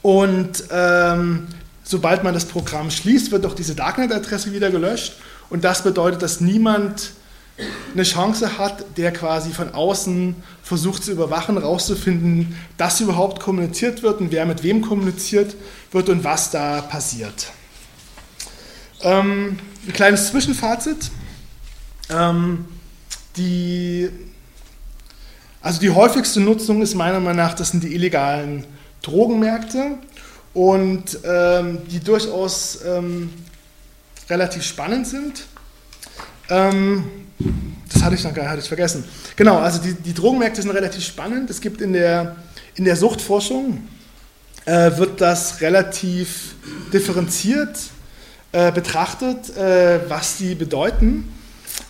[0.02, 1.48] Und ähm,
[1.84, 5.14] sobald man das Programm schließt, wird auch diese Darknet-Adresse wieder gelöscht
[5.50, 7.12] und das bedeutet, dass niemand
[7.94, 14.20] eine Chance hat, der quasi von außen versucht zu überwachen, rauszufinden, dass überhaupt kommuniziert wird
[14.20, 15.56] und wer mit wem kommuniziert
[15.92, 17.52] wird und was da passiert.
[19.02, 21.12] Ähm, ein kleines Zwischenfazit.
[22.10, 22.66] Ähm,
[23.38, 24.10] die,
[25.62, 28.66] also die häufigste Nutzung ist meiner Meinung nach, das sind die illegalen
[29.02, 29.98] Drogenmärkte
[30.54, 33.30] und ähm, die durchaus ähm,
[34.30, 35.46] relativ spannend sind.
[36.50, 37.04] Ähm,
[37.92, 39.04] das hatte ich noch gar nicht vergessen.
[39.36, 41.50] Genau, also die, die Drogenmärkte sind relativ spannend.
[41.50, 42.36] Es gibt in der,
[42.76, 43.88] in der Suchtforschung,
[44.66, 46.56] äh, wird das relativ
[46.92, 47.78] differenziert
[48.52, 51.32] äh, betrachtet, äh, was die bedeuten,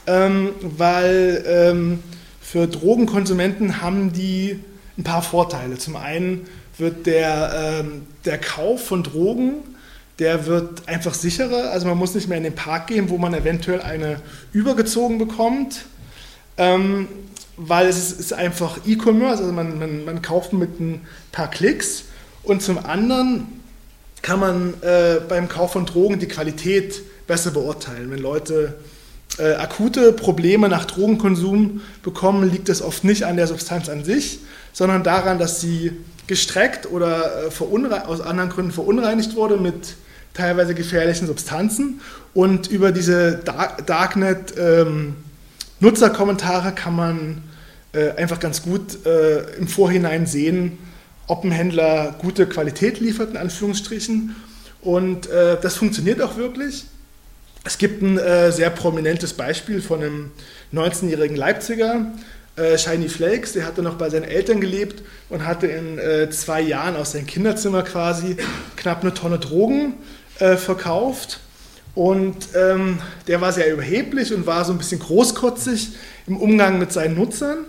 [0.07, 2.03] ähm, weil ähm,
[2.41, 4.59] für Drogenkonsumenten haben die
[4.97, 5.77] ein paar Vorteile.
[5.77, 9.74] Zum einen wird der, ähm, der Kauf von Drogen
[10.19, 11.71] der wird einfach sicherer.
[11.71, 14.21] Also man muss nicht mehr in den Park gehen, wo man eventuell eine
[14.53, 15.85] übergezogen bekommt,
[16.57, 17.07] ähm,
[17.57, 21.01] weil es ist, einfach E-Commerce, also man, man, man, kauft mit ein
[21.31, 22.05] paar Klicks
[22.43, 23.61] und zum anderen
[24.21, 28.09] kann man äh, beim Kauf von Drogen die Qualität besser beurteilen.
[28.11, 28.75] Wenn Leute
[29.37, 34.39] äh, akute Probleme nach Drogenkonsum bekommen, liegt es oft nicht an der Substanz an sich,
[34.73, 35.91] sondern daran, dass sie
[36.27, 39.95] gestreckt oder äh, aus anderen Gründen verunreinigt wurde mit
[40.35, 42.01] teilweise gefährlichen Substanzen.
[42.33, 45.15] Und über diese Dark Darknet ähm,
[45.81, 47.43] kann man
[47.93, 50.77] äh, einfach ganz gut äh, im Vorhinein sehen,
[51.27, 54.35] ob ein Händler gute Qualität liefert, in Anführungsstrichen.
[54.81, 56.85] Und äh, das funktioniert auch wirklich.
[57.63, 60.31] Es gibt ein äh, sehr prominentes Beispiel von einem
[60.71, 62.05] 19-jährigen Leipziger,
[62.57, 66.61] äh, Shiny Flakes, der hatte noch bei seinen Eltern gelebt und hatte in äh, zwei
[66.61, 68.37] Jahren aus seinem Kinderzimmer quasi
[68.75, 69.95] knapp eine Tonne Drogen
[70.39, 71.39] äh, verkauft.
[71.93, 75.91] Und ähm, der war sehr überheblich und war so ein bisschen großkotzig
[76.27, 77.59] im Umgang mit seinen Nutzern.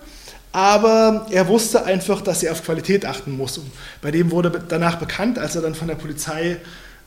[0.51, 3.59] Aber er wusste einfach, dass er auf Qualität achten muss.
[3.59, 6.57] Und bei dem wurde danach bekannt, als er dann von der Polizei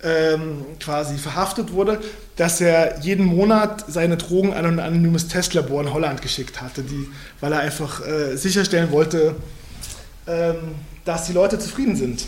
[0.03, 1.99] ähm, quasi verhaftet wurde,
[2.35, 7.07] dass er jeden Monat seine Drogen an ein anonymes Testlabor in Holland geschickt hatte, die,
[7.41, 9.35] weil er einfach äh, sicherstellen wollte,
[10.27, 12.25] ähm, dass die Leute zufrieden sind.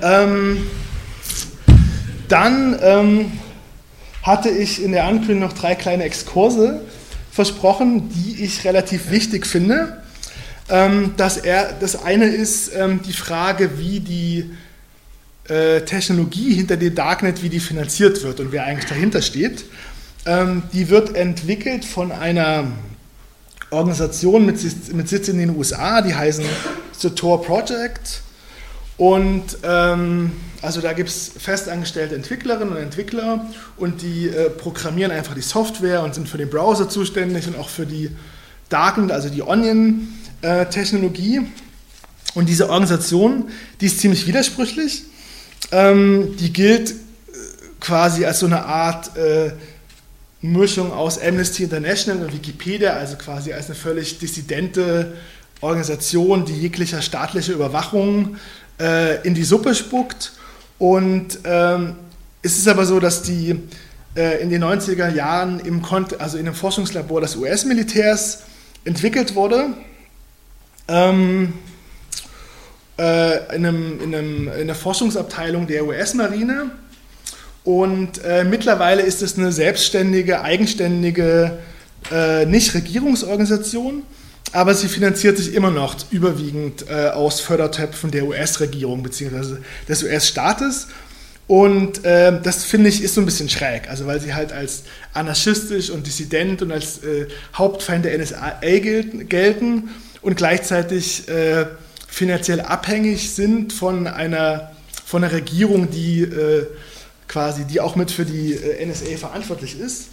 [0.00, 0.66] Ähm,
[2.32, 3.32] dann ähm,
[4.22, 6.80] hatte ich in der Ankündigung noch drei kleine Exkurse
[7.30, 10.02] versprochen, die ich relativ wichtig finde.
[10.70, 14.50] Ähm, dass er, das eine ist ähm, die Frage, wie die
[15.48, 19.64] äh, Technologie hinter dem Darknet, wie die finanziert wird und wer eigentlich dahinter steht.
[20.24, 22.64] Ähm, die wird entwickelt von einer
[23.70, 24.58] Organisation mit
[24.94, 26.44] mit Sitz in den USA, die heißen
[26.98, 28.22] The Tor Project.
[28.96, 30.32] Und ähm,
[30.62, 33.46] also da gibt es festangestellte Entwicklerinnen und Entwickler
[33.76, 37.68] und die äh, programmieren einfach die Software und sind für den Browser zuständig und auch
[37.68, 38.10] für die
[38.68, 41.36] Darknet, also die Onion-Technologie.
[41.38, 41.42] Äh,
[42.34, 43.50] und diese Organisation,
[43.80, 45.02] die ist ziemlich widersprüchlich.
[45.72, 46.94] Ähm, die gilt äh,
[47.80, 49.50] quasi als so eine Art äh,
[50.42, 55.12] Mischung aus Amnesty International und Wikipedia, also quasi als eine völlig dissidente
[55.60, 58.36] Organisation, die jeglicher staatliche Überwachung
[58.80, 60.32] äh, in die Suppe spuckt.
[60.82, 61.94] Und ähm,
[62.42, 63.54] es ist aber so, dass die
[64.16, 68.40] äh, in den 90er Jahren im Kont also in einem Forschungslabor des US-Militärs
[68.84, 69.74] entwickelt wurde.
[70.88, 71.52] Ähm,
[72.98, 76.72] äh, in, einem, in, einem, in einer Forschungsabteilung der US-Marine.
[77.62, 81.60] Und äh, mittlerweile ist es eine selbstständige, eigenständige
[82.10, 84.02] äh, Nichtregierungsorganisation,
[84.52, 89.56] aber sie finanziert sich immer noch überwiegend äh, aus Fördertöpfen der US-Regierung bzw.
[89.88, 90.88] des US-Staates.
[91.46, 94.84] Und äh, das finde ich ist so ein bisschen schräg, also weil sie halt als
[95.12, 99.90] anarchistisch und dissident und als äh, Hauptfeind der NSA gelten,
[100.22, 101.66] und gleichzeitig äh,
[102.06, 104.70] finanziell abhängig sind von einer,
[105.04, 106.66] von einer Regierung, die äh,
[107.26, 110.08] quasi, die auch mit für die äh, NSA verantwortlich ist.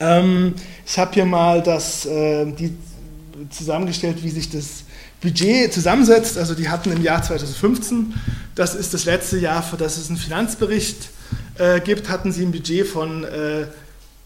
[0.00, 2.74] Ähm, ich habe hier mal das, die
[3.48, 4.84] zusammengestellt, wie sich das
[5.20, 6.36] Budget zusammensetzt.
[6.36, 8.14] Also die hatten im Jahr 2015,
[8.54, 11.10] das ist das letzte Jahr, für das es einen Finanzbericht
[11.58, 13.66] äh, gibt, hatten sie ein Budget von, äh,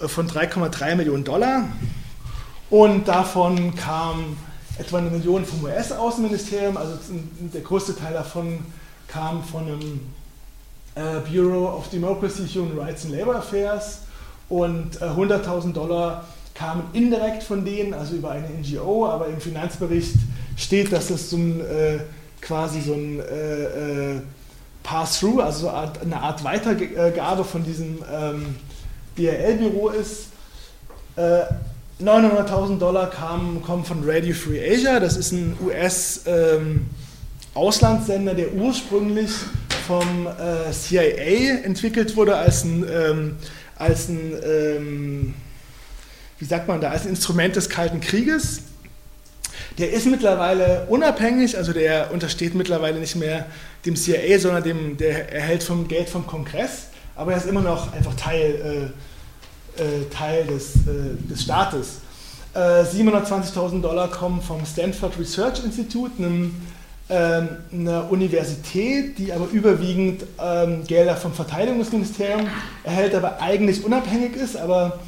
[0.07, 1.69] von 3,3 Millionen Dollar.
[2.71, 4.37] Und davon kam
[4.79, 6.99] etwa eine Million vom US-Außenministerium, also
[7.39, 8.59] der größte Teil davon
[9.07, 10.01] kam von einem
[10.95, 14.01] äh, Bureau of Democracy, Human Rights and Labor Affairs
[14.49, 16.25] und äh, 100.000 Dollar
[16.55, 20.15] kamen indirekt von denen, also über eine NGO, aber im Finanzbericht
[20.57, 21.99] steht, dass das so ein, äh,
[22.41, 24.21] quasi so ein äh, äh,
[24.83, 28.57] Pass-Through, also eine Art Weitergabe von diesem ähm,
[29.17, 30.27] DRL-Büro ist.
[31.17, 31.45] Äh,
[32.03, 34.99] 900.000 Dollar kamen, kommen von Radio Free Asia.
[35.01, 39.31] Das ist ein US-Auslandssender, ähm, der ursprünglich
[39.87, 43.37] vom äh, CIA entwickelt wurde als ein, ähm,
[43.77, 45.35] als ein ähm,
[46.39, 48.61] wie sagt man da, als Instrument des Kalten Krieges.
[49.79, 53.47] Der ist mittlerweile unabhängig, also der untersteht mittlerweile nicht mehr
[53.87, 57.93] dem CIA, sondern dem, der erhält vom Geld vom Kongress, aber er ist immer noch
[57.93, 58.91] einfach Teil.
[58.93, 58.99] Äh,
[59.77, 62.01] äh, Teil des, äh, des Staates.
[62.55, 66.55] 720.000 äh, Dollar kommen vom Stanford Research Institute, einem,
[67.11, 72.47] ähm, einer Universität, die aber überwiegend ähm, Gelder vom Verteidigungsministerium
[72.85, 75.01] erhält, aber eigentlich unabhängig ist, aber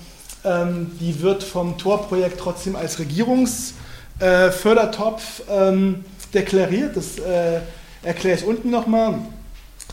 [0.46, 6.96] ähm, die wird vom Tor-Projekt trotzdem als Regierungsfördertopf ähm, deklariert.
[6.96, 7.60] Das äh,
[8.02, 9.18] erkläre ich unten nochmal.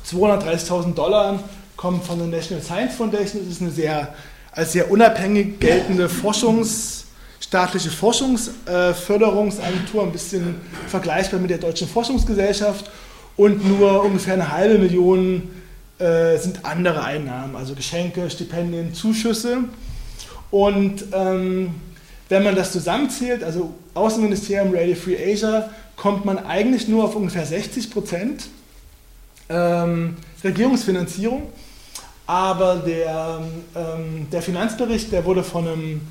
[0.10, 1.44] 230.000 Dollar
[1.76, 3.42] kommen von der National Science Foundation.
[3.44, 4.14] Das ist eine sehr
[4.56, 7.06] als sehr unabhängig geltende Forschungs,
[7.40, 12.92] staatliche Forschungsförderungsagentur, ein bisschen vergleichbar mit der Deutschen Forschungsgesellschaft
[13.36, 15.50] und nur ungefähr eine halbe Million
[15.98, 19.64] äh, sind andere Einnahmen, also Geschenke, Stipendien, Zuschüsse.
[20.54, 21.74] Und ähm,
[22.30, 27.44] wenn man das zusammenzählt, also Außenministerium, Radio Free Asia, kommt man eigentlich nur auf ungefähr
[27.44, 28.50] 60 Prozent
[29.50, 31.52] ähm, Regierungsfinanzierung.
[32.28, 33.42] Aber der,
[33.76, 36.02] ähm, der Finanzbericht, der wurde von einem,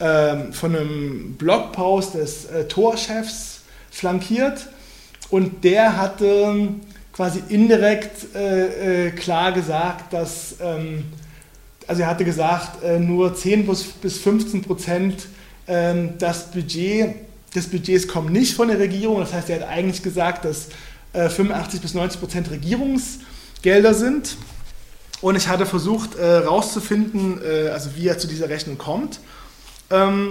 [0.00, 3.60] ähm, von einem Blogpost des äh, Torchefs
[3.92, 4.66] flankiert
[5.30, 6.70] und der hatte
[7.12, 11.04] quasi indirekt äh, äh, klar gesagt, dass, ähm,
[11.92, 15.26] also er hatte gesagt, äh, nur 10 bis 15 Prozent
[15.68, 17.16] ähm, das Budget,
[17.54, 19.20] des Budgets kommen nicht von der Regierung.
[19.20, 20.68] Das heißt, er hat eigentlich gesagt, dass
[21.12, 24.38] 85 bis 90 Prozent Regierungsgelder sind.
[25.20, 27.38] Und ich hatte versucht herauszufinden,
[27.70, 29.20] also wie er zu dieser Rechnung kommt.
[29.90, 30.30] Ähm,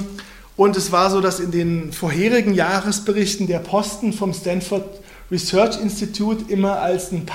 [0.58, 4.86] und es war so, dass in den vorherigen Jahresberichten der Posten vom Stanford
[5.32, 7.28] Research Institute immer als ein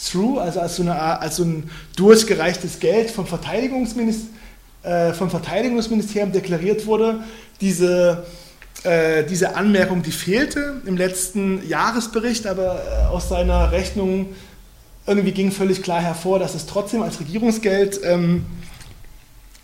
[0.00, 4.28] Pass-Through, also als so, eine, als so ein durchgereichtes Geld vom, Verteidigungsminister,
[4.82, 7.20] äh, vom Verteidigungsministerium deklariert wurde.
[7.60, 8.24] Diese,
[8.82, 14.28] äh, diese Anmerkung, die fehlte im letzten Jahresbericht, aber äh, aus seiner Rechnung
[15.06, 18.46] irgendwie ging völlig klar hervor, dass es trotzdem als Regierungsgeld ähm,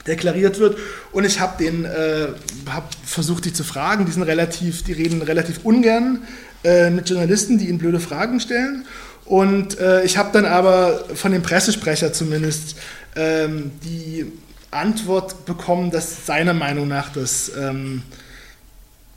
[0.06, 0.78] deklariert wird.
[1.12, 2.28] Und ich habe den, äh,
[2.70, 4.06] hab versucht, die zu fragen.
[4.06, 6.22] Die sind relativ, die reden relativ ungern
[6.64, 8.84] äh, mit Journalisten, die ihnen blöde Fragen stellen.
[9.26, 12.76] Und äh, ich habe dann aber von dem Pressesprecher zumindest
[13.16, 14.26] ähm, die
[14.70, 18.02] Antwort bekommen, dass seiner Meinung nach das ähm,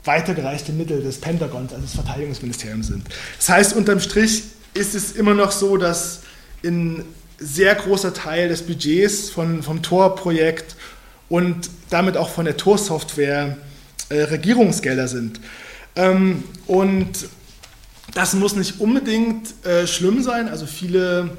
[0.04, 3.04] weitergereichte Mittel des Pentagons, also des Verteidigungsministeriums sind.
[3.38, 4.44] Das heißt, unterm Strich
[4.74, 6.20] ist es immer noch so, dass
[6.62, 7.04] in
[7.38, 10.76] sehr großer Teil des Budgets von, vom Tor-Projekt
[11.28, 13.56] und damit auch von der Tor-Software
[14.08, 15.40] äh, Regierungsgelder sind.
[15.96, 17.28] Ähm, und
[18.14, 20.48] das muss nicht unbedingt äh, schlimm sein.
[20.48, 21.30] Also viele,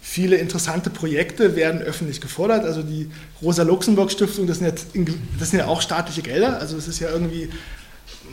[0.00, 2.64] viele interessante Projekte werden öffentlich gefordert.
[2.64, 3.10] Also die
[3.42, 6.58] Rosa-Luxemburg-Stiftung, das, das sind ja auch staatliche Gelder.
[6.58, 7.48] Also es ist ja irgendwie,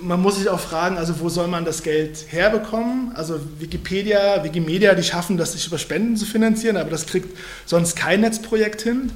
[0.01, 3.11] man muss sich auch fragen, also wo soll man das Geld herbekommen?
[3.15, 7.35] Also Wikipedia, Wikimedia, die schaffen das, sich über Spenden zu finanzieren, aber das kriegt
[7.65, 9.11] sonst kein Netzprojekt hin.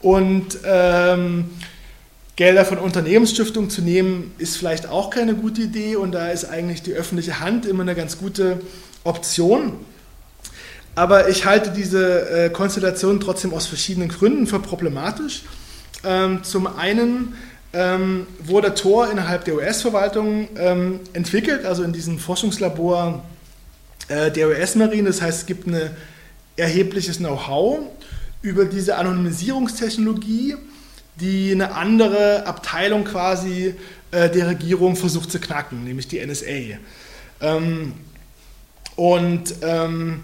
[0.00, 1.50] Und ähm,
[2.36, 6.82] Gelder von Unternehmensstiftungen zu nehmen, ist vielleicht auch keine gute Idee und da ist eigentlich
[6.82, 8.60] die öffentliche Hand immer eine ganz gute
[9.04, 9.74] Option.
[10.94, 15.42] Aber ich halte diese äh, Konstellation trotzdem aus verschiedenen Gründen für problematisch.
[16.04, 17.34] Ähm, zum einen
[17.72, 23.24] ähm, wurde Tor innerhalb der US-Verwaltung ähm, entwickelt, also in diesem Forschungslabor
[24.08, 25.08] äh, der US-Marine.
[25.08, 25.90] Das heißt, es gibt ein
[26.56, 27.80] erhebliches Know-how
[28.42, 30.56] über diese Anonymisierungstechnologie,
[31.16, 33.74] die eine andere Abteilung quasi
[34.10, 36.78] äh, der Regierung versucht zu knacken, nämlich die NSA.
[37.40, 37.94] Ähm,
[38.96, 40.22] und ähm,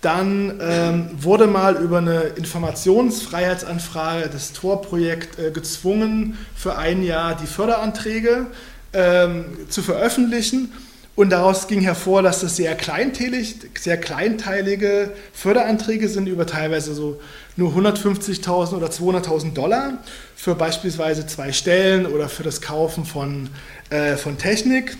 [0.00, 7.46] dann ähm, wurde mal über eine Informationsfreiheitsanfrage das Tor-Projekt äh, gezwungen, für ein Jahr die
[7.46, 8.46] Förderanträge
[8.92, 10.72] ähm, zu veröffentlichen.
[11.16, 17.18] Und daraus ging hervor, dass das sehr kleinteilig, sehr kleinteilige Förderanträge sind, über teilweise so
[17.56, 19.94] nur 150.000 oder 200.000 Dollar
[20.36, 23.48] für beispielsweise zwei Stellen oder für das Kaufen von,
[23.88, 24.98] äh, von Technik.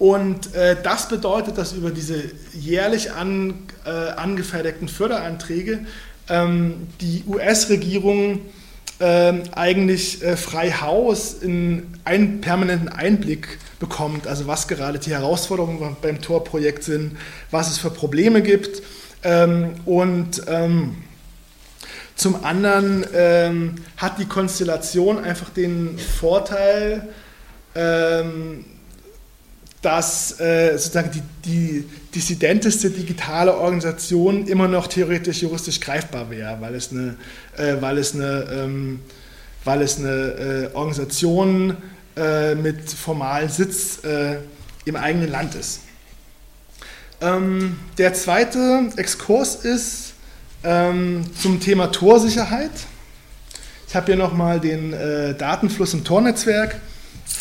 [0.00, 5.86] Und äh, das bedeutet, dass über diese jährlich an, äh, angefertigten Förderanträge
[6.28, 8.40] ähm, die US-Regierung
[9.00, 15.96] ähm, eigentlich äh, frei Haus in einen permanenten Einblick bekommt, also was gerade die Herausforderungen
[16.02, 17.16] beim Tor-Projekt sind,
[17.50, 18.82] was es für Probleme gibt.
[19.22, 20.96] Ähm, und ähm,
[22.14, 27.08] zum anderen ähm, hat die Konstellation einfach den Vorteil,
[27.74, 28.66] ähm,
[29.82, 36.74] dass äh, sozusagen die, die dissidenteste digitale Organisation immer noch theoretisch juristisch greifbar wäre, weil
[36.74, 37.16] es eine,
[37.56, 39.00] äh, weil es eine, ähm,
[39.64, 41.76] weil es eine äh, Organisation
[42.16, 44.36] äh, mit formalem Sitz äh,
[44.84, 45.80] im eigenen Land ist.
[47.22, 50.14] Ähm, der zweite Exkurs ist
[50.62, 52.70] ähm, zum Thema Torsicherheit.
[53.88, 56.80] Ich habe hier nochmal den äh, Datenfluss im Tornetzwerk,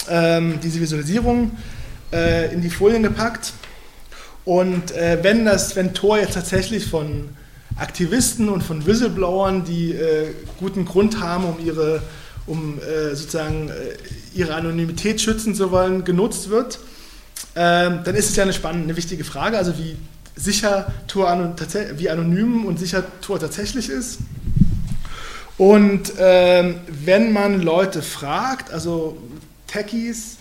[0.09, 1.51] ähm, diese Visualisierung
[2.11, 3.53] äh, in die Folien gepackt.
[4.45, 7.29] Und äh, wenn, das, wenn Tor jetzt tatsächlich von
[7.75, 12.01] Aktivisten und von Whistleblowern, die äh, guten Grund haben, um ihre,
[12.47, 13.73] um, äh, sozusagen, äh,
[14.33, 16.79] ihre Anonymität schützen zu wollen, genutzt wird,
[17.55, 19.95] ähm, dann ist es ja eine spannende, eine wichtige Frage, also wie
[20.35, 21.55] sicher Tor anon
[21.97, 24.19] wie anonym und sicher Tor tatsächlich ist.
[25.57, 29.17] Und ähm, wenn man Leute fragt, also
[29.67, 30.37] Techies,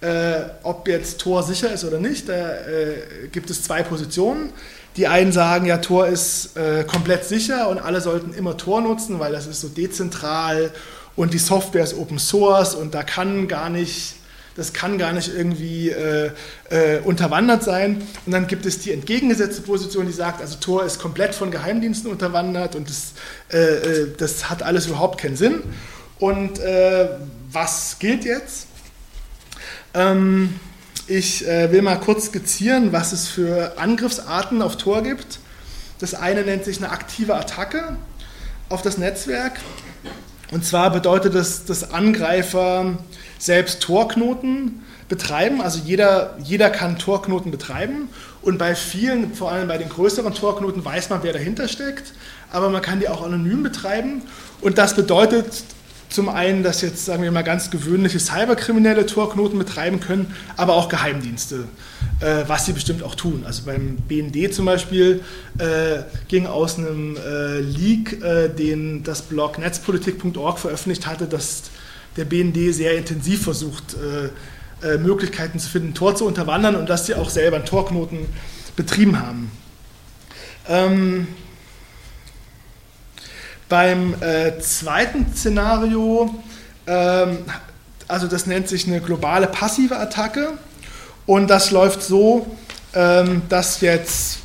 [0.00, 2.28] äh, ob jetzt Tor sicher ist oder nicht.
[2.28, 4.52] Da äh, gibt es zwei Positionen.
[4.96, 9.18] Die einen sagen, ja, Tor ist äh, komplett sicher und alle sollten immer Tor nutzen,
[9.20, 10.70] weil das ist so dezentral
[11.14, 14.14] und die Software ist Open Source und da kann gar nicht,
[14.56, 16.30] das kann gar nicht irgendwie äh,
[16.70, 18.02] äh, unterwandert sein.
[18.26, 22.10] Und dann gibt es die entgegengesetzte Position, die sagt, also Tor ist komplett von Geheimdiensten
[22.10, 23.12] unterwandert und das,
[23.50, 25.62] äh, das hat alles überhaupt keinen Sinn.
[26.18, 26.60] Und
[27.52, 28.66] was gilt jetzt?
[29.98, 30.54] Ähm,
[31.08, 35.40] ich äh, will mal kurz skizzieren, was es für Angriffsarten auf Tor gibt.
[35.98, 37.96] Das eine nennt sich eine aktive Attacke.
[38.68, 39.58] auf das Netzwerk.
[40.50, 42.98] Und zwar bedeutet das, dass Angreifer
[43.38, 45.62] selbst Torknoten betreiben.
[45.62, 48.08] Also jeder, jeder kann Torknoten betreiben.
[48.42, 52.12] Und bei vielen, vor allem bei den größeren Torknoten, weiß man, wer dahinter steckt.
[52.52, 54.22] Aber man kann die auch anonym betreiben.
[54.60, 55.64] Und das bedeutet
[56.08, 60.88] zum einen, dass jetzt, sagen wir mal, ganz gewöhnliche Cyberkriminelle Torknoten betreiben können, aber auch
[60.88, 61.64] Geheimdienste,
[62.20, 63.44] äh, was sie bestimmt auch tun.
[63.46, 65.22] Also beim BND zum Beispiel
[65.58, 71.64] äh, ging aus einem äh, Leak, äh, den das Blog netzpolitik.org veröffentlicht hatte, dass
[72.16, 74.30] der BND sehr intensiv versucht, äh,
[74.86, 78.26] äh, Möglichkeiten zu finden, Tor zu unterwandern und dass sie auch selber Torknoten
[78.76, 79.50] betrieben haben.
[80.68, 81.26] Ähm,
[83.68, 86.34] beim äh, zweiten Szenario,
[86.86, 87.38] ähm,
[88.06, 90.52] also das nennt sich eine globale passive Attacke
[91.26, 92.46] und das läuft so,
[92.94, 94.38] ähm, dass jetzt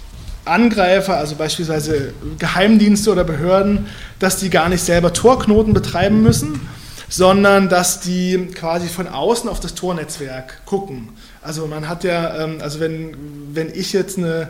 [0.46, 3.88] Angreifer, also beispielsweise Geheimdienste oder Behörden,
[4.20, 6.68] dass die gar nicht selber Torknoten betreiben müssen,
[7.08, 11.10] sondern dass die quasi von außen auf das Tornetzwerk gucken.
[11.42, 13.16] Also man hat ja, ähm, also wenn,
[13.54, 14.50] wenn ich jetzt eine,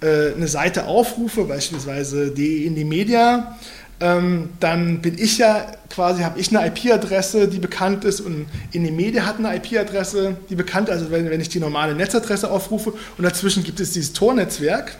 [0.00, 3.56] äh, eine Seite aufrufe, beispielsweise die in die Media,
[4.00, 8.84] ähm, dann bin ich ja quasi, habe ich eine IP-Adresse, die bekannt ist und in
[8.84, 12.50] die Media hat eine IP-Adresse, die bekannt ist, also wenn, wenn ich die normale Netzadresse
[12.50, 14.96] aufrufe und dazwischen gibt es dieses Tornetzwerk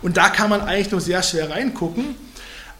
[0.00, 2.16] und da kann man eigentlich nur sehr schwer reingucken,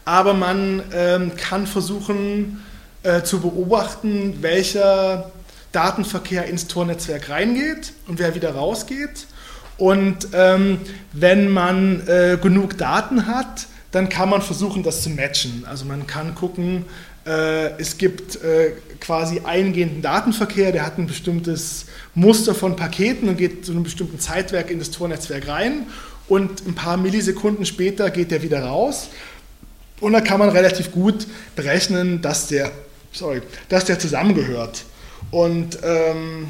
[0.05, 2.63] aber man ähm, kann versuchen,
[3.03, 5.31] äh, zu beobachten, welcher
[5.73, 9.27] Datenverkehr ins Tornetzwerk reingeht und wer wieder rausgeht.
[9.77, 10.79] Und ähm,
[11.11, 15.63] wenn man äh, genug Daten hat, dann kann man versuchen, das zu matchen.
[15.65, 16.85] Also man kann gucken,
[17.25, 23.37] äh, es gibt äh, quasi eingehenden Datenverkehr, der hat ein bestimmtes Muster von Paketen und
[23.37, 25.87] geht zu einem bestimmten Zeitwerk in das Tornetzwerk rein
[26.27, 29.09] und ein paar Millisekunden später geht der wieder raus.
[30.01, 32.71] Und da kann man relativ gut berechnen, dass der
[33.13, 34.83] sorry, dass der zusammengehört.
[35.31, 36.47] Und ähm,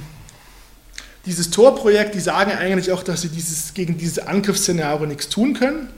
[1.26, 5.90] dieses Tor-Projekt, die sagen eigentlich auch, dass sie dieses, gegen dieses Angriffsszenario nichts tun können.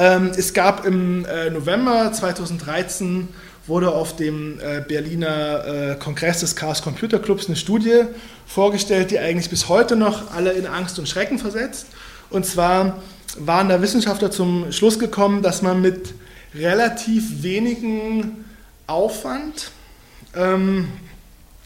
[0.00, 3.28] Ähm, es gab im äh, November 2013
[3.66, 8.04] wurde auf dem äh, Berliner äh, Kongress des Chaos Computer Clubs eine Studie
[8.46, 11.88] vorgestellt, die eigentlich bis heute noch alle in Angst und Schrecken versetzt.
[12.30, 13.02] Und zwar
[13.38, 16.14] waren da Wissenschaftler zum Schluss gekommen, dass man mit
[16.54, 18.46] relativ wenigen
[18.86, 19.70] Aufwand
[20.34, 20.88] ähm,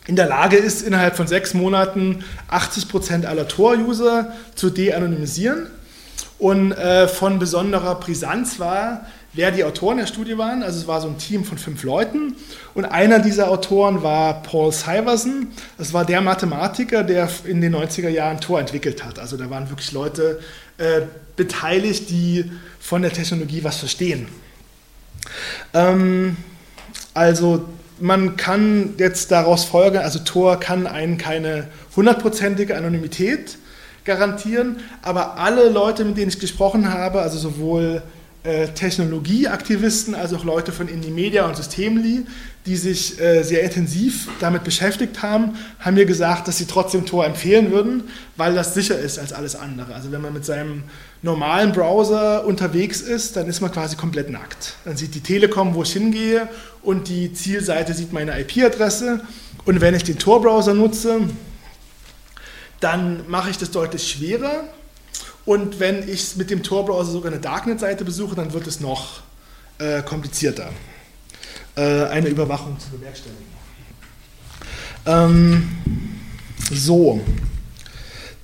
[0.08, 5.68] in der Lage ist, innerhalb von sechs Monaten 80 Prozent aller Tor-User zu de-anonymisieren.
[6.44, 10.62] Und äh, von besonderer Brisanz war, wer die Autoren der Studie waren.
[10.62, 12.36] Also es war so ein Team von fünf Leuten.
[12.74, 15.46] Und einer dieser Autoren war Paul Syverson.
[15.78, 19.18] Das war der Mathematiker, der in den 90er Jahren Tor entwickelt hat.
[19.18, 20.38] Also da waren wirklich Leute
[20.76, 21.00] äh,
[21.34, 24.28] beteiligt, die von der Technologie was verstehen.
[25.72, 26.36] Ähm,
[27.14, 27.64] also
[28.00, 33.56] man kann jetzt daraus folgen, also Tor kann einen keine hundertprozentige Anonymität
[34.04, 38.02] garantieren, aber alle Leute, mit denen ich gesprochen habe, also sowohl
[38.44, 42.26] äh, Technologieaktivisten als auch Leute von Indie Media und Systemli,
[42.66, 47.24] die sich äh, sehr intensiv damit beschäftigt haben, haben mir gesagt, dass sie trotzdem Tor
[47.24, 48.04] empfehlen würden,
[48.36, 49.94] weil das sicher ist als alles andere.
[49.94, 50.82] Also wenn man mit seinem
[51.22, 54.74] normalen Browser unterwegs ist, dann ist man quasi komplett nackt.
[54.84, 56.46] Dann sieht die Telekom, wo ich hingehe
[56.82, 59.22] und die Zielseite sieht meine IP-Adresse.
[59.64, 61.20] Und wenn ich den Tor-Browser nutze,
[62.80, 64.64] dann mache ich das deutlich schwerer.
[65.44, 69.20] Und wenn ich mit dem Tor-Browser sogar eine Darknet-Seite besuche, dann wird es noch
[69.78, 70.70] äh, komplizierter,
[71.76, 73.44] äh, eine Überwachung zu bewerkstelligen.
[75.06, 75.68] Ähm,
[76.72, 77.20] so.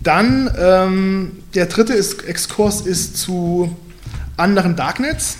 [0.01, 3.77] Dann ähm, der dritte ist, Exkurs ist zu
[4.37, 5.39] anderen Darknets.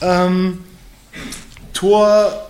[0.00, 0.64] Ähm,
[1.72, 2.47] Tor,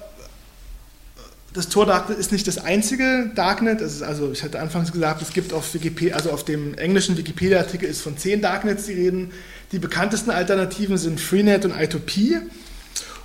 [1.55, 3.81] das Tor Darknet ist nicht das einzige Darknet.
[3.81, 7.89] Ist, also ich hatte anfangs gesagt, es gibt auf Wikipedia, also auf dem englischen Wikipedia-Artikel
[7.89, 9.31] ist von zehn Darknets die reden.
[9.73, 12.41] Die bekanntesten Alternativen sind Freenet und I2P.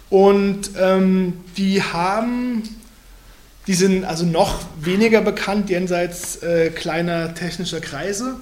[0.10, 2.64] Und ähm, die haben
[3.68, 8.36] die sind also noch weniger bekannt jenseits äh, kleiner technischer Kreise.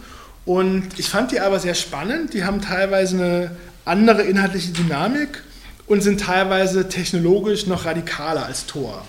[0.45, 2.33] Und ich fand die aber sehr spannend.
[2.33, 3.51] Die haben teilweise eine
[3.85, 5.43] andere inhaltliche Dynamik
[5.85, 9.05] und sind teilweise technologisch noch radikaler als Tor.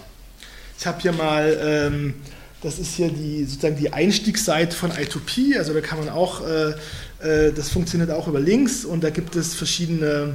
[0.82, 2.14] Ich habe hier mal, ähm,
[2.60, 6.70] das ist hier die, sozusagen die Einstiegsseite von I2P, also da kann man auch, äh,
[7.20, 10.34] äh, das funktioniert auch über Links und da gibt es verschiedene,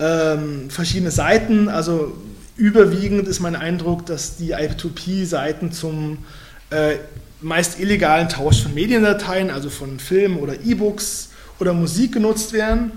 [0.00, 2.16] ähm, verschiedene Seiten, also
[2.56, 6.24] überwiegend ist mein Eindruck, dass die I2P-Seiten zum
[6.70, 6.94] äh,
[7.42, 12.92] meist illegalen Tausch von Mediendateien, also von Filmen oder E-Books oder Musik genutzt werden.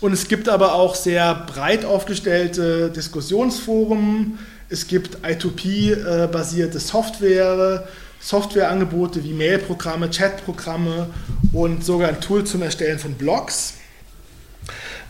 [0.00, 4.38] Und es gibt aber auch sehr breit aufgestellte Diskussionsforen.
[4.68, 7.86] Es gibt I2P-basierte Software,
[8.20, 11.06] Softwareangebote wie Mailprogramme, Chatprogramme
[11.52, 13.74] und sogar ein Tool zum Erstellen von Blogs.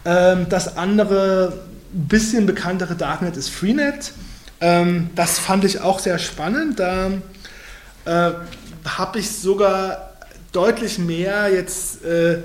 [0.05, 4.13] Ähm, das andere, bisschen bekanntere Darknet ist Freenet.
[4.61, 6.79] Ähm, das fand ich auch sehr spannend.
[6.79, 7.13] Da
[8.05, 8.33] äh,
[8.85, 10.13] habe ich sogar
[10.53, 12.39] deutlich mehr jetzt äh,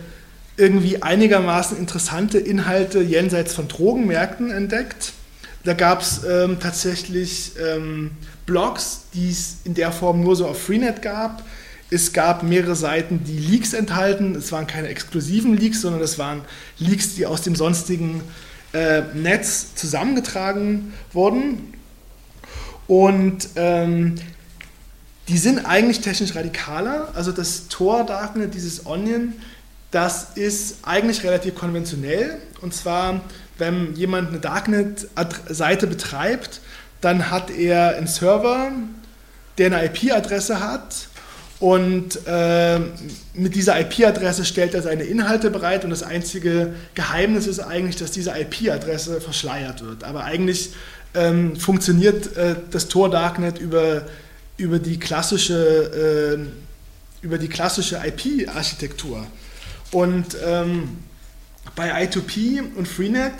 [0.56, 5.12] irgendwie einigermaßen interessante Inhalte jenseits von Drogenmärkten entdeckt.
[5.64, 8.12] Da gab es ähm, tatsächlich ähm,
[8.46, 11.44] Blogs, die es in der Form nur so auf Freenet gab.
[11.92, 14.36] Es gab mehrere Seiten, die Leaks enthalten.
[14.36, 16.42] Es waren keine exklusiven Leaks, sondern es waren
[16.78, 18.24] Leaks, die aus dem sonstigen
[18.74, 21.74] äh, Netz zusammengetragen wurden.
[22.88, 24.16] Und ähm,
[25.28, 27.10] die sind eigentlich technisch radikaler.
[27.14, 29.34] Also das Tor Darknet, dieses Onion,
[29.92, 32.38] das ist eigentlich relativ konventionell.
[32.62, 33.22] Und zwar,
[33.62, 36.62] wenn jemand eine Darknet-Seite betreibt,
[37.00, 38.72] dann hat er einen Server,
[39.58, 41.08] der eine IP-Adresse hat.
[41.60, 42.80] Und äh,
[43.36, 45.84] mit dieser IP-Adresse stellt er seine Inhalte bereit.
[45.84, 50.04] Und das einzige Geheimnis ist eigentlich, dass diese IP-Adresse verschleiert wird.
[50.04, 50.72] Aber eigentlich
[51.14, 54.08] ähm, funktioniert äh, das Tor Darknet über,
[54.58, 59.28] über die klassische, äh, über die klassische IP-Architektur.
[59.92, 60.98] Und ähm,
[61.76, 63.34] bei I2P und Freenet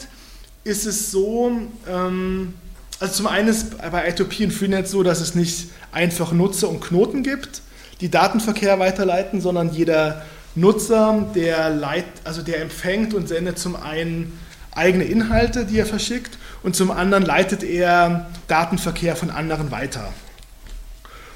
[0.64, 1.52] ist es so,
[1.90, 2.54] ähm,
[3.00, 6.82] also zum einen ist bei I2P und Freenet so, dass es nicht einfach Nutzer und
[6.82, 7.62] Knoten gibt,
[8.00, 10.24] die Datenverkehr weiterleiten, sondern jeder
[10.56, 14.38] Nutzer, der, leit, also der empfängt und sendet zum einen
[14.72, 20.14] eigene Inhalte, die er verschickt, und zum anderen leitet er Datenverkehr von anderen weiter.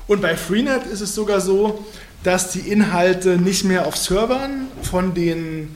[0.08, 1.84] Und bei Freenet ist es sogar so,
[2.24, 5.76] dass die Inhalte nicht mehr auf Servern von den,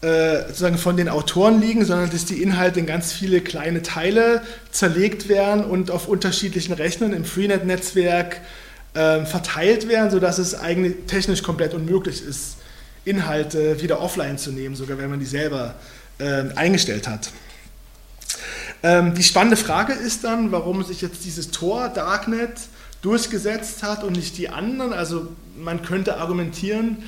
[0.00, 4.42] äh, sozusagen von den Autoren liegen, sondern dass die Inhalte in ganz viele kleine Teile
[4.70, 8.40] zerlegt werden und auf unterschiedlichen Rechnern im Freenet-Netzwerk
[8.94, 12.58] äh, verteilt werden, sodass es eigentlich technisch komplett unmöglich ist,
[13.04, 15.74] Inhalte wieder offline zu nehmen, sogar wenn man die selber
[16.18, 17.30] äh, eingestellt hat.
[18.82, 22.52] Ähm, die spannende Frage ist dann, warum sich jetzt dieses Tor Darknet
[23.02, 24.92] durchgesetzt hat und nicht die anderen.
[24.92, 26.98] Also man könnte argumentieren,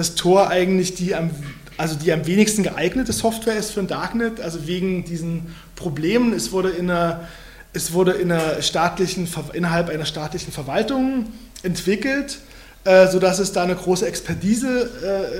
[0.00, 1.30] dass Tor eigentlich die am,
[1.76, 6.32] also die am wenigsten geeignete Software ist für ein Darknet, also wegen diesen Problemen.
[6.32, 7.28] Es wurde in einer,
[7.74, 11.26] es wurde in einer staatlichen, innerhalb einer staatlichen Verwaltung
[11.62, 12.38] entwickelt,
[12.84, 14.88] äh, sodass es da eine große Expertise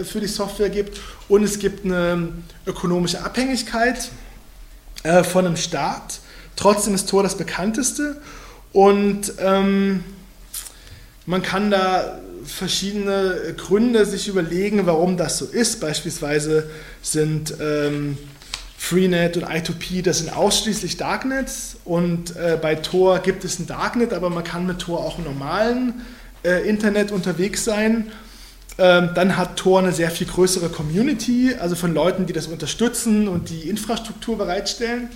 [0.00, 1.00] äh, für die Software gibt
[1.30, 2.28] und es gibt eine
[2.66, 4.10] ökonomische Abhängigkeit
[5.04, 6.20] äh, von einem Staat.
[6.54, 8.20] Trotzdem ist Tor das bekannteste
[8.74, 10.04] und ähm,
[11.24, 12.20] man kann da
[12.50, 15.80] verschiedene Gründe sich überlegen, warum das so ist.
[15.80, 16.70] Beispielsweise
[17.02, 18.18] sind ähm,
[18.76, 24.12] Freenet und I2P, das sind ausschließlich Darknets und äh, bei Tor gibt es ein Darknet,
[24.12, 26.06] aber man kann mit Tor auch im normalen
[26.44, 28.10] äh, Internet unterwegs sein.
[28.78, 33.28] Ähm, dann hat Tor eine sehr viel größere Community, also von Leuten, die das unterstützen
[33.28, 35.10] und die Infrastruktur bereitstellen.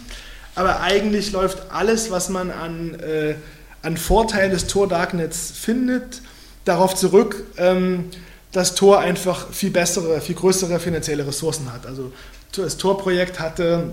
[0.54, 3.34] Aber eigentlich läuft alles, was man an, äh,
[3.82, 6.20] an Vorteilen des Tor Darknets findet,
[6.64, 8.10] darauf zurück, ähm,
[8.52, 11.86] dass Tor einfach viel bessere, viel größere finanzielle Ressourcen hat.
[11.86, 12.12] Also
[12.56, 13.90] das Tor-Projekt hatte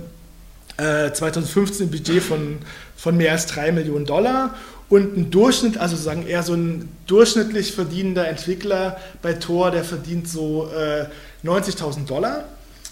[0.78, 2.60] äh, 2015 ein Budget von,
[2.96, 4.56] von mehr als 3 Millionen Dollar
[4.90, 10.28] und ein Durchschnitt, also sagen eher so ein durchschnittlich verdienender Entwickler bei Tor, der verdient
[10.28, 11.06] so äh,
[11.46, 12.44] 90.000 Dollar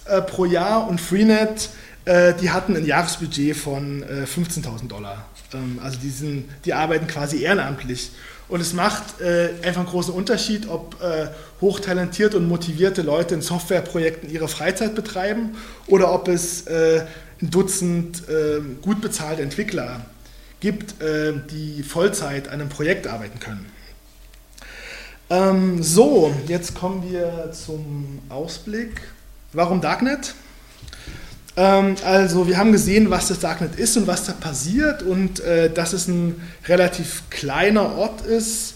[0.06, 1.70] äh, pro Jahr und Freenet,
[2.06, 5.26] äh, die hatten ein Jahresbudget von 15.000 äh, Dollar.
[5.52, 8.10] Ähm, also die, sind, die arbeiten quasi ehrenamtlich.
[8.50, 11.28] Und es macht äh, einfach einen großen Unterschied, ob äh,
[11.60, 17.06] hochtalentierte und motivierte Leute in Softwareprojekten ihre Freizeit betreiben oder ob es ein
[17.50, 18.22] Dutzend
[18.82, 20.02] gut bezahlte Entwickler
[20.60, 23.66] gibt, äh, die Vollzeit an einem Projekt arbeiten können.
[25.30, 29.00] Ähm, so, jetzt kommen wir zum Ausblick.
[29.52, 30.34] Warum Darknet?
[31.56, 35.70] Ähm, also wir haben gesehen, was das Darknet ist und was da passiert und äh,
[35.70, 38.74] dass es ein relativ kleiner Ort ist,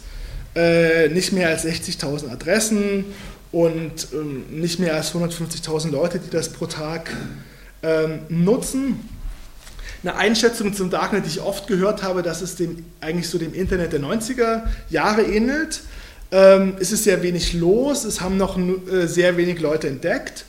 [0.54, 3.04] äh, nicht mehr als 60.000 Adressen
[3.52, 7.10] und ähm, nicht mehr als 150.000 Leute, die das pro Tag
[7.82, 9.08] ähm, nutzen
[10.04, 13.54] eine Einschätzung zum Darknet, die ich oft gehört habe, dass es dem, eigentlich so dem
[13.54, 15.80] Internet der 90er Jahre ähnelt.
[16.30, 20.44] Ähm, es ist sehr wenig los, es haben noch äh, sehr wenig Leute entdeckt.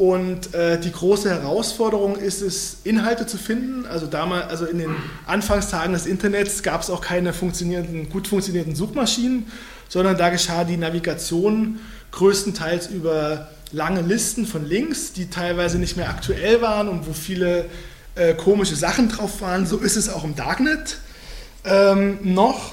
[0.00, 3.84] Und äh, die große Herausforderung ist es, Inhalte zu finden.
[3.84, 4.96] Also damals, also in den
[5.26, 9.52] Anfangstagen des Internets gab es auch keine funktionierenden, gut funktionierenden Suchmaschinen,
[9.90, 11.80] sondern da geschah die Navigation
[12.12, 17.66] größtenteils über lange Listen von Links, die teilweise nicht mehr aktuell waren und wo viele
[18.14, 19.66] äh, komische Sachen drauf waren.
[19.66, 20.96] So ist es auch im Darknet
[21.66, 22.72] ähm, noch.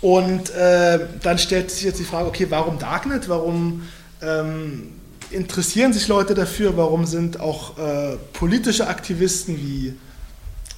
[0.00, 3.28] Und äh, dann stellt sich jetzt die Frage, okay, warum Darknet?
[3.28, 3.82] Warum
[4.22, 4.92] ähm,
[5.30, 6.76] interessieren sich Leute dafür?
[6.76, 9.94] Warum sind auch äh, politische Aktivisten wie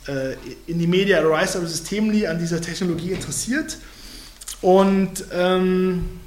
[0.06, 0.34] äh,
[0.66, 3.78] in die Media Rise of Systemly an dieser Technologie interessiert?
[4.60, 6.20] Und ähm,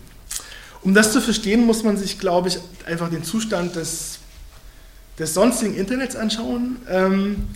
[0.82, 4.20] um das zu verstehen, muss man sich, glaube ich, einfach den Zustand des,
[5.20, 6.78] des sonstigen Internets anschauen.
[6.90, 7.48] Ähm,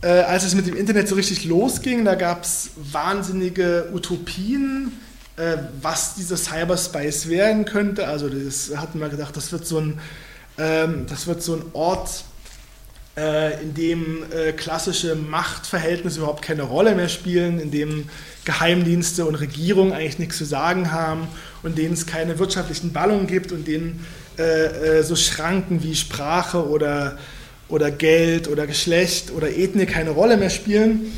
[0.00, 4.92] äh, als es mit dem Internet so richtig losging, da gab es wahnsinnige Utopien,
[5.80, 8.08] was dieser Cyberspace werden könnte.
[8.08, 10.00] Also das hatten wir gedacht, das wird so ein,
[10.58, 12.24] ähm, das wird so ein Ort,
[13.18, 18.08] äh, in dem äh, klassische Machtverhältnisse überhaupt keine Rolle mehr spielen, in dem
[18.44, 21.26] Geheimdienste und Regierungen eigentlich nichts zu sagen haben
[21.62, 24.06] und denen es keine wirtschaftlichen Ballungen gibt und denen
[24.38, 27.18] äh, äh, so Schranken wie Sprache oder
[27.68, 31.12] oder Geld oder Geschlecht oder Ethnie keine Rolle mehr spielen.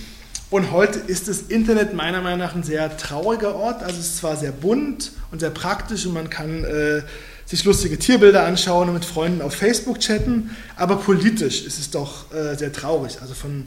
[0.51, 3.85] Und heute ist das Internet meiner Meinung nach ein sehr trauriger Ort.
[3.85, 7.03] Also es ist zwar sehr bunt und sehr praktisch und man kann äh,
[7.47, 12.35] sich lustige Tierbilder anschauen und mit Freunden auf Facebook chatten, aber politisch ist es doch
[12.35, 13.19] äh, sehr traurig.
[13.23, 13.65] Also von,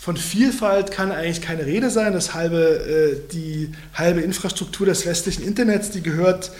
[0.00, 2.14] von Vielfalt kann eigentlich keine Rede sein.
[2.14, 6.52] Das halbe, äh, die halbe Infrastruktur des westlichen Internets, die gehört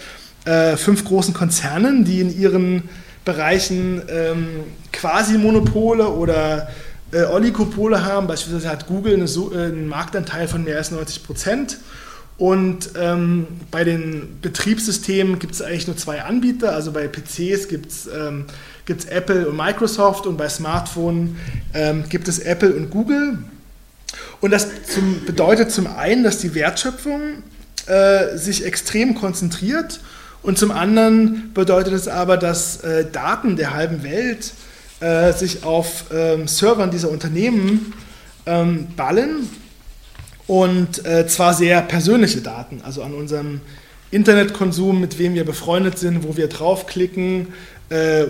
[0.45, 2.87] äh, fünf großen Konzernen, die in ihren
[3.25, 4.47] Bereichen ähm,
[4.93, 6.69] Quasi-Monopole oder
[7.11, 8.27] äh, Oligopole haben.
[8.27, 11.77] Beispielsweise hat Google eine, äh, einen Marktanteil von mehr als 90 Prozent.
[12.37, 16.73] Und ähm, bei den Betriebssystemen gibt es eigentlich nur zwei Anbieter.
[16.73, 18.45] Also bei PCs gibt es ähm,
[18.87, 21.31] Apple und Microsoft und bei Smartphones
[21.73, 23.39] ähm, gibt es Apple und Google.
[24.41, 27.43] Und das zum, bedeutet zum einen, dass die Wertschöpfung
[27.87, 29.99] äh, sich extrem konzentriert
[30.41, 34.68] und zum anderen bedeutet es aber, dass äh, Daten der halben Welt äh,
[34.99, 37.93] sich auf ähm, Servern dieser Unternehmen
[38.45, 39.47] ähm, ballen
[40.49, 43.61] und äh, zwar sehr persönliche Daten, also an unserem
[44.09, 47.49] Internetkonsum, mit wem wir befreundet sind, wo wir draufklicken,
[47.89, 48.25] äh,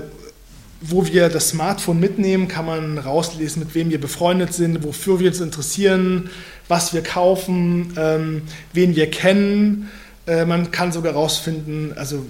[0.82, 5.30] wo wir das Smartphone mitnehmen, kann man rauslesen, mit wem wir befreundet sind, wofür wir
[5.30, 6.30] uns interessieren,
[6.68, 8.42] was wir kaufen, ähm,
[8.74, 9.90] wen wir kennen.
[10.30, 12.24] Äh, man kann sogar herausfinden, also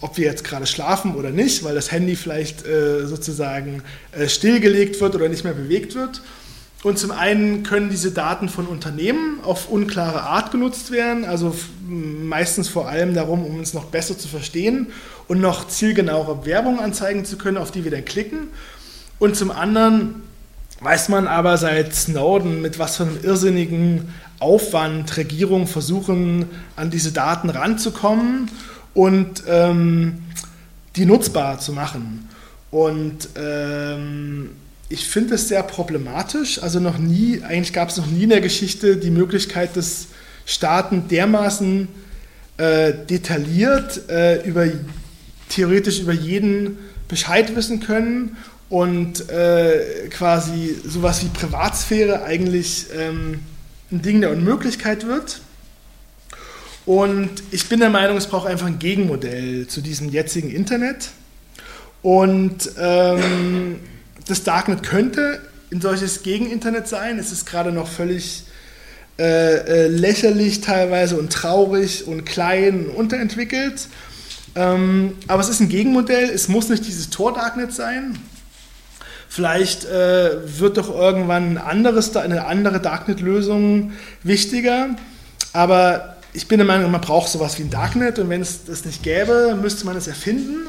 [0.00, 5.00] ob wir jetzt gerade schlafen oder nicht, weil das Handy vielleicht äh, sozusagen äh, stillgelegt
[5.00, 6.20] wird oder nicht mehr bewegt wird.
[6.82, 11.54] Und zum einen können diese Daten von Unternehmen auf unklare Art genutzt werden, also
[11.88, 14.88] meistens vor allem darum, um uns noch besser zu verstehen
[15.28, 18.48] und noch zielgenauere Werbung anzeigen zu können, auf die wir dann klicken.
[19.18, 20.23] Und zum anderen
[20.84, 27.12] weiß man aber seit Snowden, mit was für einem irrsinnigen Aufwand Regierungen versuchen, an diese
[27.12, 28.50] Daten ranzukommen
[28.92, 30.18] und ähm,
[30.96, 32.28] die nutzbar zu machen.
[32.70, 34.50] Und ähm,
[34.88, 36.62] ich finde es sehr problematisch.
[36.62, 40.08] Also noch nie, eigentlich gab es noch nie in der Geschichte die Möglichkeit, dass
[40.44, 41.88] Staaten dermaßen
[42.58, 44.66] äh, detailliert äh, über
[45.48, 46.78] theoretisch über jeden
[47.08, 48.36] Bescheid wissen können
[48.74, 53.38] und äh, quasi sowas wie Privatsphäre eigentlich ähm,
[53.92, 55.42] ein Ding der Unmöglichkeit wird.
[56.84, 61.10] Und ich bin der Meinung, es braucht einfach ein Gegenmodell zu diesem jetzigen Internet.
[62.02, 63.78] Und ähm,
[64.26, 67.20] das Darknet könnte ein solches Gegeninternet sein.
[67.20, 68.42] Es ist gerade noch völlig
[69.20, 73.86] äh, äh, lächerlich teilweise und traurig und klein und unterentwickelt.
[74.56, 76.28] Ähm, aber es ist ein Gegenmodell.
[76.28, 78.18] Es muss nicht dieses Tor-Darknet sein.
[79.34, 83.90] Vielleicht äh, wird doch irgendwann ein anderes, eine andere Darknet-Lösung
[84.22, 84.90] wichtiger.
[85.52, 88.84] Aber ich bin der Meinung, man braucht sowas wie ein Darknet und wenn es das
[88.84, 90.68] nicht gäbe, müsste man es erfinden.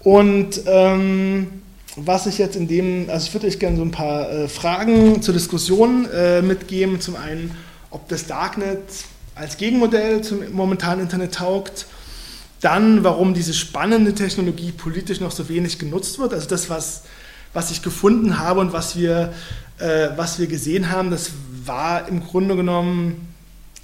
[0.00, 1.48] Und ähm,
[1.96, 5.20] was ich jetzt in dem, also ich würde euch gerne so ein paar äh, Fragen
[5.20, 7.02] zur Diskussion äh, mitgeben.
[7.02, 7.54] Zum einen,
[7.90, 8.80] ob das Darknet
[9.34, 11.84] als Gegenmodell zum momentanen Internet taugt.
[12.62, 16.32] Dann, warum diese spannende Technologie politisch noch so wenig genutzt wird.
[16.32, 17.02] Also das, was
[17.52, 19.32] was ich gefunden habe und was wir,
[19.78, 21.30] äh, was wir gesehen haben, das
[21.64, 23.34] war im Grunde genommen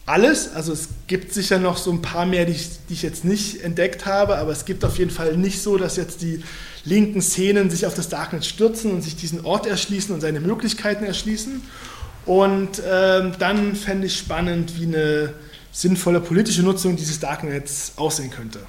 [0.07, 0.55] alles.
[0.55, 3.63] Also es gibt sicher noch so ein paar mehr, die ich, die ich jetzt nicht
[3.63, 6.43] entdeckt habe, aber es gibt auf jeden Fall nicht so, dass jetzt die
[6.85, 11.05] linken Szenen sich auf das Darknet stürzen und sich diesen Ort erschließen und seine Möglichkeiten
[11.05, 11.63] erschließen.
[12.27, 15.35] Und ähm, dann fände ich spannend, wie eine
[15.73, 18.61] sinnvolle politische Nutzung dieses Darknets aussehen könnte.